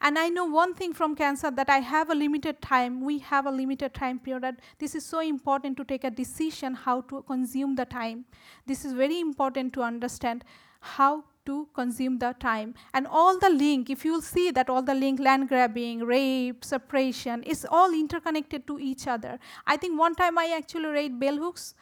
and 0.00 0.18
I 0.18 0.28
know 0.28 0.44
one 0.44 0.74
thing 0.74 0.92
from 0.92 1.14
cancer 1.16 1.50
that 1.50 1.68
I 1.68 1.78
have 1.78 2.10
a 2.10 2.14
limited 2.14 2.62
time, 2.62 3.00
we 3.00 3.18
have 3.18 3.46
a 3.46 3.50
limited 3.50 3.94
time 3.94 4.18
period. 4.18 4.56
This 4.78 4.94
is 4.94 5.04
so 5.04 5.20
important 5.20 5.76
to 5.78 5.84
take 5.84 6.04
a 6.04 6.10
decision 6.10 6.74
how 6.74 7.00
to 7.02 7.22
consume 7.22 7.74
the 7.74 7.84
time. 7.84 8.24
This 8.66 8.84
is 8.84 8.92
very 8.92 9.20
important 9.20 9.72
to 9.74 9.82
understand 9.82 10.44
how 10.80 11.24
to 11.46 11.66
consume 11.74 12.18
the 12.18 12.34
time. 12.38 12.74
And 12.94 13.06
all 13.06 13.38
the 13.38 13.50
link, 13.50 13.90
if 13.90 14.04
you'll 14.04 14.22
see 14.22 14.50
that 14.52 14.70
all 14.70 14.82
the 14.82 14.94
link, 14.94 15.18
land 15.18 15.48
grabbing, 15.48 16.04
rape, 16.04 16.64
suppression, 16.64 17.42
is 17.42 17.66
all 17.68 17.92
interconnected 17.92 18.66
to 18.68 18.78
each 18.78 19.08
other. 19.08 19.38
I 19.66 19.76
think 19.78 19.98
one 19.98 20.14
time 20.14 20.38
I 20.38 20.54
actually 20.56 20.90
read 20.90 21.18
Bell 21.18 21.38
Hooks, 21.38 21.74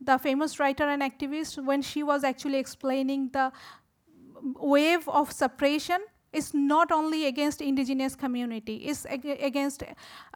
the 0.00 0.18
famous 0.18 0.60
writer 0.60 0.84
and 0.84 1.02
activist, 1.02 1.64
when 1.64 1.82
she 1.82 2.02
was 2.02 2.22
actually 2.22 2.58
explaining 2.58 3.30
the 3.32 3.50
wave 4.60 5.08
of 5.08 5.32
suppression 5.32 5.98
is 6.34 6.52
not 6.52 6.92
only 6.92 7.26
against 7.26 7.60
indigenous 7.60 8.14
community, 8.14 8.76
it's 8.76 9.06
ag 9.06 9.24
against 9.24 9.82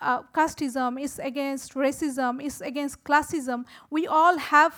uh, 0.01 0.23
casteism, 0.35 1.03
it's 1.03 1.19
against 1.19 1.75
racism, 1.75 2.43
it's 2.43 2.61
against 2.61 3.03
classism. 3.05 3.65
We 3.91 4.07
all 4.07 4.39
have 4.39 4.75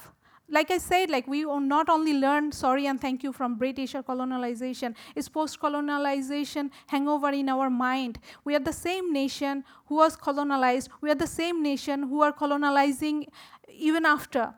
like 0.53 0.71
I 0.73 0.79
said, 0.79 1.11
like 1.11 1.29
we 1.29 1.45
not 1.45 1.89
only 1.89 2.13
learn 2.13 2.51
sorry 2.51 2.87
and 2.87 3.01
thank 3.01 3.23
you 3.23 3.33
from 3.33 3.55
British 3.55 3.93
colonialization, 3.93 4.97
it's 5.15 5.29
post-colonialization 5.29 6.71
hangover 6.89 7.31
in 7.31 7.49
our 7.49 7.71
mind. 7.71 8.19
We 8.45 8.57
are 8.57 8.61
the 8.61 8.73
same 8.73 9.13
nation 9.13 9.65
who 9.87 9.97
was 9.97 10.17
colonized. 10.17 10.91
We 11.01 11.11
are 11.11 11.15
the 11.15 11.29
same 11.29 11.63
nation 11.63 12.03
who 12.03 12.23
are 12.23 12.33
colonizing 12.33 13.27
even 13.69 14.05
after 14.05 14.53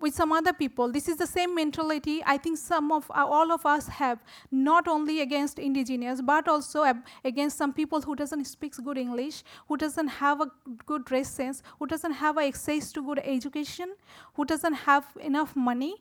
with 0.00 0.14
some 0.14 0.32
other 0.32 0.52
people. 0.52 0.90
This 0.90 1.08
is 1.08 1.16
the 1.16 1.26
same 1.26 1.54
mentality 1.54 2.22
I 2.26 2.36
think 2.36 2.58
some 2.58 2.92
of 2.92 3.10
uh, 3.10 3.24
all 3.26 3.52
of 3.52 3.64
us 3.64 3.88
have, 3.88 4.18
not 4.50 4.88
only 4.88 5.20
against 5.20 5.58
indigenous, 5.58 6.20
but 6.20 6.48
also 6.48 6.84
against 7.24 7.56
some 7.56 7.72
people 7.72 8.00
who 8.02 8.14
doesn't 8.14 8.44
speak 8.44 8.74
good 8.84 8.98
English, 8.98 9.42
who 9.68 9.76
doesn't 9.76 10.08
have 10.08 10.40
a 10.40 10.50
good 10.86 11.04
dress 11.04 11.28
sense, 11.28 11.62
who 11.78 11.86
doesn't 11.86 12.12
have 12.12 12.38
access 12.38 12.92
to 12.92 13.02
good 13.02 13.20
education, 13.24 13.94
who 14.34 14.44
doesn't 14.44 14.74
have 14.74 15.06
enough 15.20 15.54
money. 15.56 15.96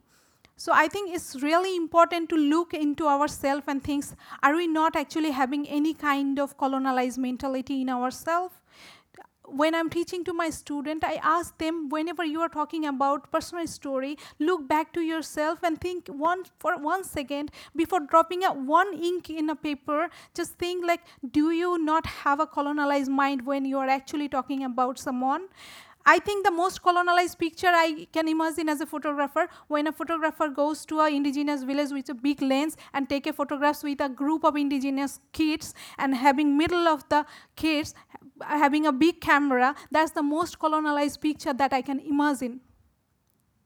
So 0.56 0.72
I 0.74 0.88
think 0.88 1.14
it's 1.14 1.42
really 1.42 1.76
important 1.76 2.30
to 2.30 2.36
look 2.36 2.74
into 2.74 3.08
ourselves 3.08 3.64
and 3.68 3.84
think, 3.84 4.06
are 4.42 4.56
we 4.56 4.68
not 4.68 4.96
actually 4.96 5.32
having 5.32 5.68
any 5.68 5.94
kind 5.94 6.40
of 6.40 6.58
colonialized 6.58 7.18
mentality 7.18 7.82
in 7.82 7.90
ourselves? 7.90 8.54
When 9.56 9.76
I'm 9.76 9.90
teaching 9.90 10.24
to 10.26 10.34
my 10.34 10.50
student, 10.50 11.04
I 11.04 11.20
ask 11.22 11.58
them 11.58 11.90
whenever 11.90 12.26
you 12.26 12.42
are 12.42 12.50
talking 12.50 12.86
about 12.86 13.32
personal 13.32 13.68
story, 13.68 14.18
look 14.40 14.68
back 14.68 14.94
to 14.94 15.02
yourself 15.02 15.60
and 15.64 15.80
think 15.80 16.08
one 16.08 16.44
for 16.60 16.78
one 16.78 17.04
second 17.04 17.52
before 17.76 18.00
dropping 18.02 18.44
a 18.44 18.52
one 18.52 18.94
ink 18.94 19.30
in 19.30 19.50
a 19.50 19.56
paper. 19.56 20.10
Just 20.34 20.58
think 20.58 20.86
like, 20.86 21.02
do 21.32 21.52
you 21.52 21.78
not 21.78 22.06
have 22.06 22.40
a 22.40 22.48
colonized 22.48 23.12
mind 23.12 23.46
when 23.46 23.66
you 23.66 23.78
are 23.78 23.90
actually 23.90 24.28
talking 24.28 24.64
about 24.64 24.98
someone? 24.98 25.48
I 26.06 26.20
think 26.20 26.44
the 26.44 26.52
most 26.52 26.82
colonized 26.82 27.40
picture 27.40 27.70
I 27.70 28.08
can 28.12 28.28
imagine 28.28 28.68
as 28.68 28.82
a 28.82 28.86
photographer, 28.86 29.48
when 29.70 29.88
a 29.88 29.92
photographer 29.94 30.50
goes 30.50 30.86
to 30.88 31.00
an 31.00 31.14
indigenous 31.14 31.64
village 31.64 31.92
with 31.92 32.10
a 32.10 32.14
big 32.14 32.42
lens 32.42 32.76
and 32.94 33.08
take 33.08 33.26
a 33.26 33.32
photographs 33.32 33.84
with 33.84 34.02
a 34.02 34.10
group 34.10 34.44
of 34.44 34.58
indigenous 34.58 35.22
kids 35.32 35.74
and 35.98 36.14
having 36.14 36.58
middle 36.58 36.90
of 36.90 37.08
the 37.08 37.26
kids 37.56 37.94
having 38.42 38.86
a 38.86 38.92
big 38.92 39.22
camera, 39.22 39.76
that's 39.92 40.12
the 40.12 40.24
most 40.24 40.60
colonialized 40.60 41.22
picture 41.22 41.54
that 41.54 41.74
I 41.74 41.82
can 41.82 42.00
imagine. 42.00 42.62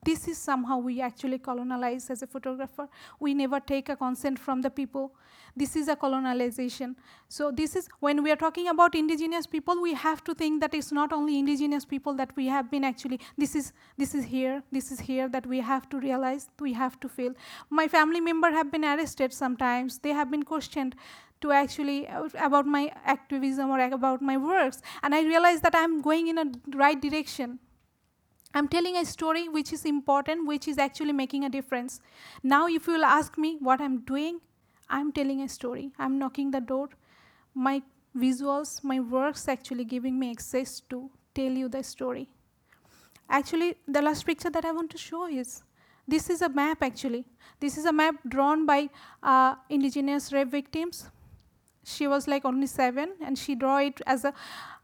This 0.05 0.27
is 0.27 0.37
somehow 0.37 0.77
we 0.77 1.01
actually 1.01 1.37
colonize 1.37 2.09
as 2.09 2.21
a 2.21 2.27
photographer. 2.27 2.87
We 3.19 3.33
never 3.33 3.59
take 3.59 3.89
a 3.89 3.95
consent 3.97 4.39
from 4.39 4.61
the 4.61 4.69
people. 4.69 5.13
This 5.53 5.75
is 5.75 5.89
a 5.89 5.95
colonialization. 5.97 6.95
So 7.27 7.51
this 7.51 7.75
is, 7.75 7.89
when 7.99 8.23
we 8.23 8.31
are 8.31 8.37
talking 8.37 8.69
about 8.69 8.95
indigenous 8.95 9.47
people, 9.47 9.81
we 9.81 9.93
have 9.95 10.23
to 10.25 10.33
think 10.33 10.61
that 10.61 10.73
it's 10.73 10.91
not 10.91 11.11
only 11.11 11.39
indigenous 11.39 11.83
people 11.83 12.13
that 12.13 12.33
we 12.37 12.45
have 12.47 12.71
been 12.71 12.85
actually, 12.85 13.19
this 13.37 13.55
is, 13.55 13.73
this 13.97 14.15
is 14.15 14.23
here, 14.23 14.63
this 14.71 14.91
is 14.91 14.99
here 15.01 15.27
that 15.27 15.45
we 15.45 15.59
have 15.59 15.89
to 15.89 15.99
realize, 15.99 16.47
we 16.59 16.73
have 16.73 16.99
to 17.01 17.09
feel. 17.09 17.33
My 17.69 17.87
family 17.87 18.21
member 18.21 18.51
have 18.51 18.71
been 18.71 18.85
arrested 18.85 19.33
sometimes. 19.33 19.99
They 19.99 20.11
have 20.11 20.31
been 20.31 20.43
questioned 20.43 20.95
to 21.41 21.51
actually 21.51 22.07
uh, 22.07 22.27
about 22.39 22.65
my 22.65 22.91
activism 23.05 23.69
or 23.69 23.79
about 23.79 24.21
my 24.21 24.37
works. 24.37 24.81
And 25.03 25.15
i 25.15 25.21
realized 25.21 25.63
that 25.63 25.75
i'm 25.75 26.01
going 26.01 26.27
in 26.27 26.37
a 26.37 26.45
right 26.75 27.01
direction. 27.01 27.59
I'm 28.53 28.67
telling 28.67 28.95
a 28.97 29.05
story 29.05 29.49
which 29.49 29.71
is 29.73 29.85
important 29.85 30.47
which 30.47 30.67
is 30.67 30.77
actually 30.77 31.11
making 31.13 31.43
a 31.43 31.49
difference. 31.49 31.99
Now 32.43 32.67
if 32.67 32.87
you 32.87 32.93
will 32.93 33.05
ask 33.05 33.37
me 33.37 33.57
what 33.59 33.81
i'm 33.81 33.99
doing 33.99 34.39
i'm 34.89 35.11
telling 35.11 35.41
a 35.41 35.49
story. 35.49 35.91
I'm 35.99 36.17
knocking 36.17 36.51
the 36.51 36.61
door. 36.61 36.89
My 37.53 37.81
visuals 38.15 38.83
my 38.83 38.99
works 38.99 39.47
actually 39.47 39.85
giving 39.85 40.17
me 40.19 40.31
access 40.31 40.79
to 40.89 41.09
tell 41.35 41.51
you 41.51 41.69
the 41.69 41.83
story. 41.83 42.29
Actually 43.29 43.75
the 43.87 44.01
last 44.01 44.25
picture 44.25 44.49
that 44.49 44.65
i 44.65 44.71
want 44.71 44.89
to 44.91 44.97
show 44.97 45.27
is 45.27 45.63
this 46.07 46.29
is 46.29 46.41
a 46.41 46.49
map 46.49 46.81
actually. 46.81 47.25
This 47.59 47.77
is 47.77 47.85
a 47.85 47.91
map 47.91 48.15
drawn 48.27 48.65
by 48.65 48.89
uh, 49.21 49.55
indigenous 49.69 50.31
rape 50.31 50.49
victims 50.49 51.09
she 51.87 52.07
was 52.07 52.27
like 52.27 52.45
only 52.45 52.67
seven, 52.67 53.13
and 53.21 53.37
she 53.37 53.55
draw 53.55 53.77
it 53.77 54.01
as 54.05 54.25
a 54.25 54.33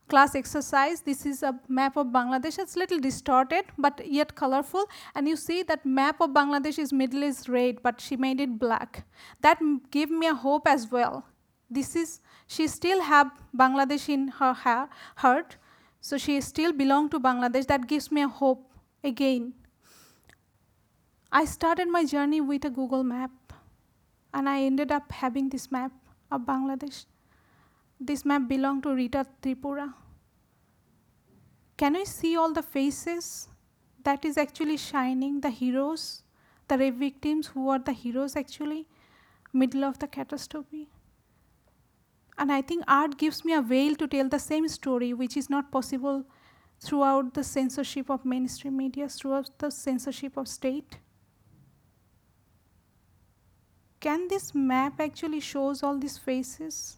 class 0.07 0.35
exercise. 0.35 1.01
This 1.01 1.25
is 1.25 1.43
a 1.43 1.59
map 1.67 1.97
of 1.97 2.07
Bangladesh. 2.07 2.59
It's 2.59 2.75
a 2.75 2.79
little 2.79 2.99
distorted, 2.99 3.65
but 3.77 4.01
yet 4.05 4.35
colorful. 4.35 4.85
And 5.15 5.27
you 5.27 5.35
see 5.35 5.63
that 5.63 5.85
map 5.85 6.21
of 6.21 6.31
Bangladesh 6.31 6.79
is 6.79 6.93
middle 6.93 7.23
is 7.23 7.49
red, 7.49 7.81
but 7.81 7.99
she 8.01 8.15
made 8.15 8.39
it 8.39 8.59
black. 8.59 9.05
That 9.41 9.59
gave 9.91 10.09
me 10.09 10.27
a 10.27 10.33
hope 10.33 10.67
as 10.67 10.91
well. 10.91 11.25
This 11.69 11.95
is, 11.95 12.21
she 12.47 12.67
still 12.67 13.01
have 13.01 13.31
Bangladesh 13.57 14.07
in 14.09 14.27
her 14.27 14.53
heart, 14.53 15.57
so 16.01 16.17
she 16.17 16.39
still 16.41 16.73
belong 16.73 17.09
to 17.09 17.19
Bangladesh. 17.19 17.67
That 17.67 17.87
gives 17.87 18.11
me 18.11 18.21
a 18.21 18.27
hope 18.27 18.69
again. 19.03 19.53
I 21.31 21.45
started 21.45 21.87
my 21.87 22.05
journey 22.05 22.41
with 22.41 22.63
a 22.65 22.69
Google 22.69 23.03
map 23.03 23.31
and 24.33 24.47
I 24.47 24.61
ended 24.61 24.91
up 24.91 25.11
having 25.11 25.49
this 25.49 25.71
map 25.71 25.91
of 26.33 26.41
Bangladesh. 26.41 27.05
This 27.99 28.25
map 28.25 28.47
belonged 28.47 28.83
to 28.83 28.93
Rita 28.93 29.25
Tripura. 29.41 29.93
Can 31.77 31.93
we 31.93 32.05
see 32.05 32.35
all 32.35 32.53
the 32.53 32.61
faces 32.61 33.47
that 34.03 34.25
is 34.25 34.37
actually 34.37 34.77
shining, 34.77 35.41
the 35.41 35.49
heroes, 35.49 36.23
the 36.67 36.77
rape 36.77 36.95
victims 36.95 37.47
who 37.47 37.69
are 37.69 37.79
the 37.79 37.93
heroes 37.93 38.35
actually, 38.35 38.87
middle 39.51 39.83
of 39.83 39.99
the 39.99 40.07
catastrophe? 40.07 40.89
And 42.37 42.51
I 42.51 42.61
think 42.61 42.83
art 42.87 43.17
gives 43.17 43.45
me 43.45 43.53
a 43.53 43.61
veil 43.61 43.95
to 43.95 44.07
tell 44.07 44.27
the 44.27 44.39
same 44.39 44.67
story, 44.67 45.13
which 45.13 45.37
is 45.37 45.49
not 45.49 45.71
possible 45.71 46.25
throughout 46.79 47.33
the 47.33 47.43
censorship 47.43 48.09
of 48.09 48.25
mainstream 48.25 48.75
media, 48.75 49.07
throughout 49.07 49.57
the 49.59 49.69
censorship 49.69 50.35
of 50.35 50.47
state. 50.47 50.97
Can 54.03 54.27
this 54.27 54.53
map 54.53 54.99
actually 54.99 55.39
shows 55.39 55.81
all 55.81 55.97
these 55.97 56.17
faces? 56.17 56.97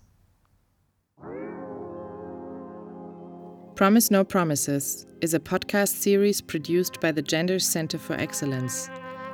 Promise 3.75 4.09
No 4.09 4.23
Promises 4.23 5.05
is 5.21 5.35
a 5.35 5.39
podcast 5.39 5.89
series 5.89 6.41
produced 6.41 6.99
by 6.99 7.11
the 7.11 7.21
Gender 7.21 7.59
Center 7.59 7.99
for 7.99 8.13
Excellence, 8.13 8.89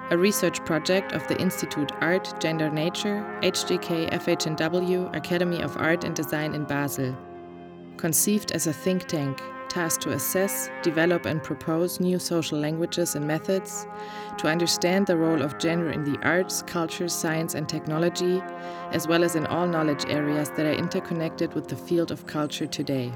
a 0.10 0.18
research 0.18 0.60
project 0.66 1.14
of 1.14 1.26
the 1.30 1.40
Institute 1.40 1.94
Art, 2.02 2.42
Gender 2.42 2.70
Nature, 2.70 3.26
HGK 3.42 4.12
FHNW 4.12 5.16
Academy 5.16 5.62
of 5.62 5.78
Art 5.78 6.04
and 6.04 6.14
Design 6.14 6.54
in 6.54 6.66
Basel. 6.66 7.16
Conceived 7.96 8.52
as 8.52 8.68
a 8.68 8.74
think 8.74 9.06
tank 9.08 9.42
tasked 9.72 10.04
to 10.04 10.12
assess, 10.12 10.70
develop, 10.82 11.26
and 11.26 11.42
propose 11.42 12.02
new 12.02 12.20
social 12.20 12.60
languages 12.60 13.16
and 13.16 13.26
methods, 13.26 13.88
to 14.38 14.48
understand 14.48 15.08
the 15.08 15.16
role 15.16 15.42
of 15.42 15.58
gender 15.58 15.92
in 15.92 16.04
the 16.04 16.20
arts, 16.24 16.62
culture, 16.64 17.08
science, 17.08 17.56
and 17.56 17.70
technology, 17.70 18.42
as 18.92 19.08
well 19.08 19.24
as 19.24 19.38
in 19.38 19.46
all 19.46 19.66
knowledge 19.66 20.04
areas 20.10 20.50
that 20.52 20.66
are 20.66 20.74
interconnected 20.74 21.54
with 21.54 21.70
the 21.70 21.78
field 21.78 22.12
of 22.12 22.28
culture 22.28 22.68
today. 22.68 23.14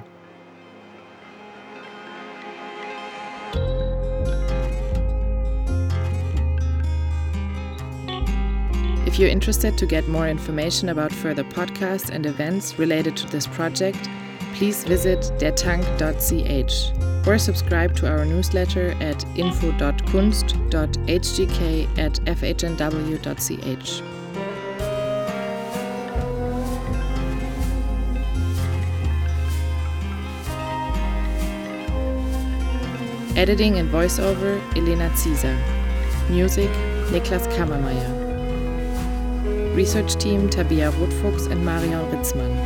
If 9.05 9.19
you're 9.19 9.29
interested 9.29 9.77
to 9.77 9.85
get 9.85 10.07
more 10.07 10.29
information 10.29 10.87
about 10.87 11.11
further 11.11 11.43
podcasts 11.43 12.09
and 12.09 12.25
events 12.25 12.79
related 12.79 13.17
to 13.17 13.27
this 13.27 13.45
project, 13.45 14.09
please 14.55 14.83
visit 14.85 15.19
dertank.ch 15.37 17.27
or 17.27 17.37
subscribe 17.37 17.95
to 17.95 18.07
our 18.07 18.25
newsletter 18.25 18.95
at 19.01 19.23
info.kunst.hgk 19.37 21.99
at 21.99 22.13
fhnw.ch. 22.13 24.01
Editing 33.37 33.79
and 33.79 33.89
voiceover 33.89 34.61
Elena 34.77 35.09
Zieser. 35.09 35.57
Music 36.29 36.69
Niklas 37.11 37.45
Kammermeier. 37.53 38.23
Research 39.75 40.15
team 40.15 40.49
Tabia 40.49 40.89
Rotfuchs 40.91 41.51
and 41.51 41.65
Marion 41.65 41.99
Ritzmann. 42.11 42.64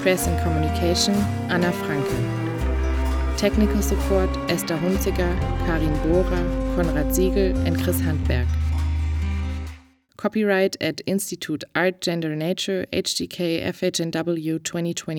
Press 0.00 0.28
and 0.28 0.40
Communication 0.42 1.14
Anna 1.50 1.72
Franke. 1.72 3.36
Technical 3.36 3.82
support 3.82 4.30
Esther 4.48 4.76
Hunziger, 4.76 5.36
Karin 5.66 5.92
Bohrer, 6.04 6.76
Konrad 6.76 7.12
Siegel, 7.12 7.56
and 7.66 7.82
Chris 7.82 8.00
Handberg. 8.00 8.46
Copyright 10.16 10.76
at 10.80 11.00
Institute 11.06 11.64
Art 11.74 12.00
Gender 12.00 12.36
Nature 12.36 12.86
HGK 12.92 13.64
FHNW 13.64 14.62
2022. 14.62 15.10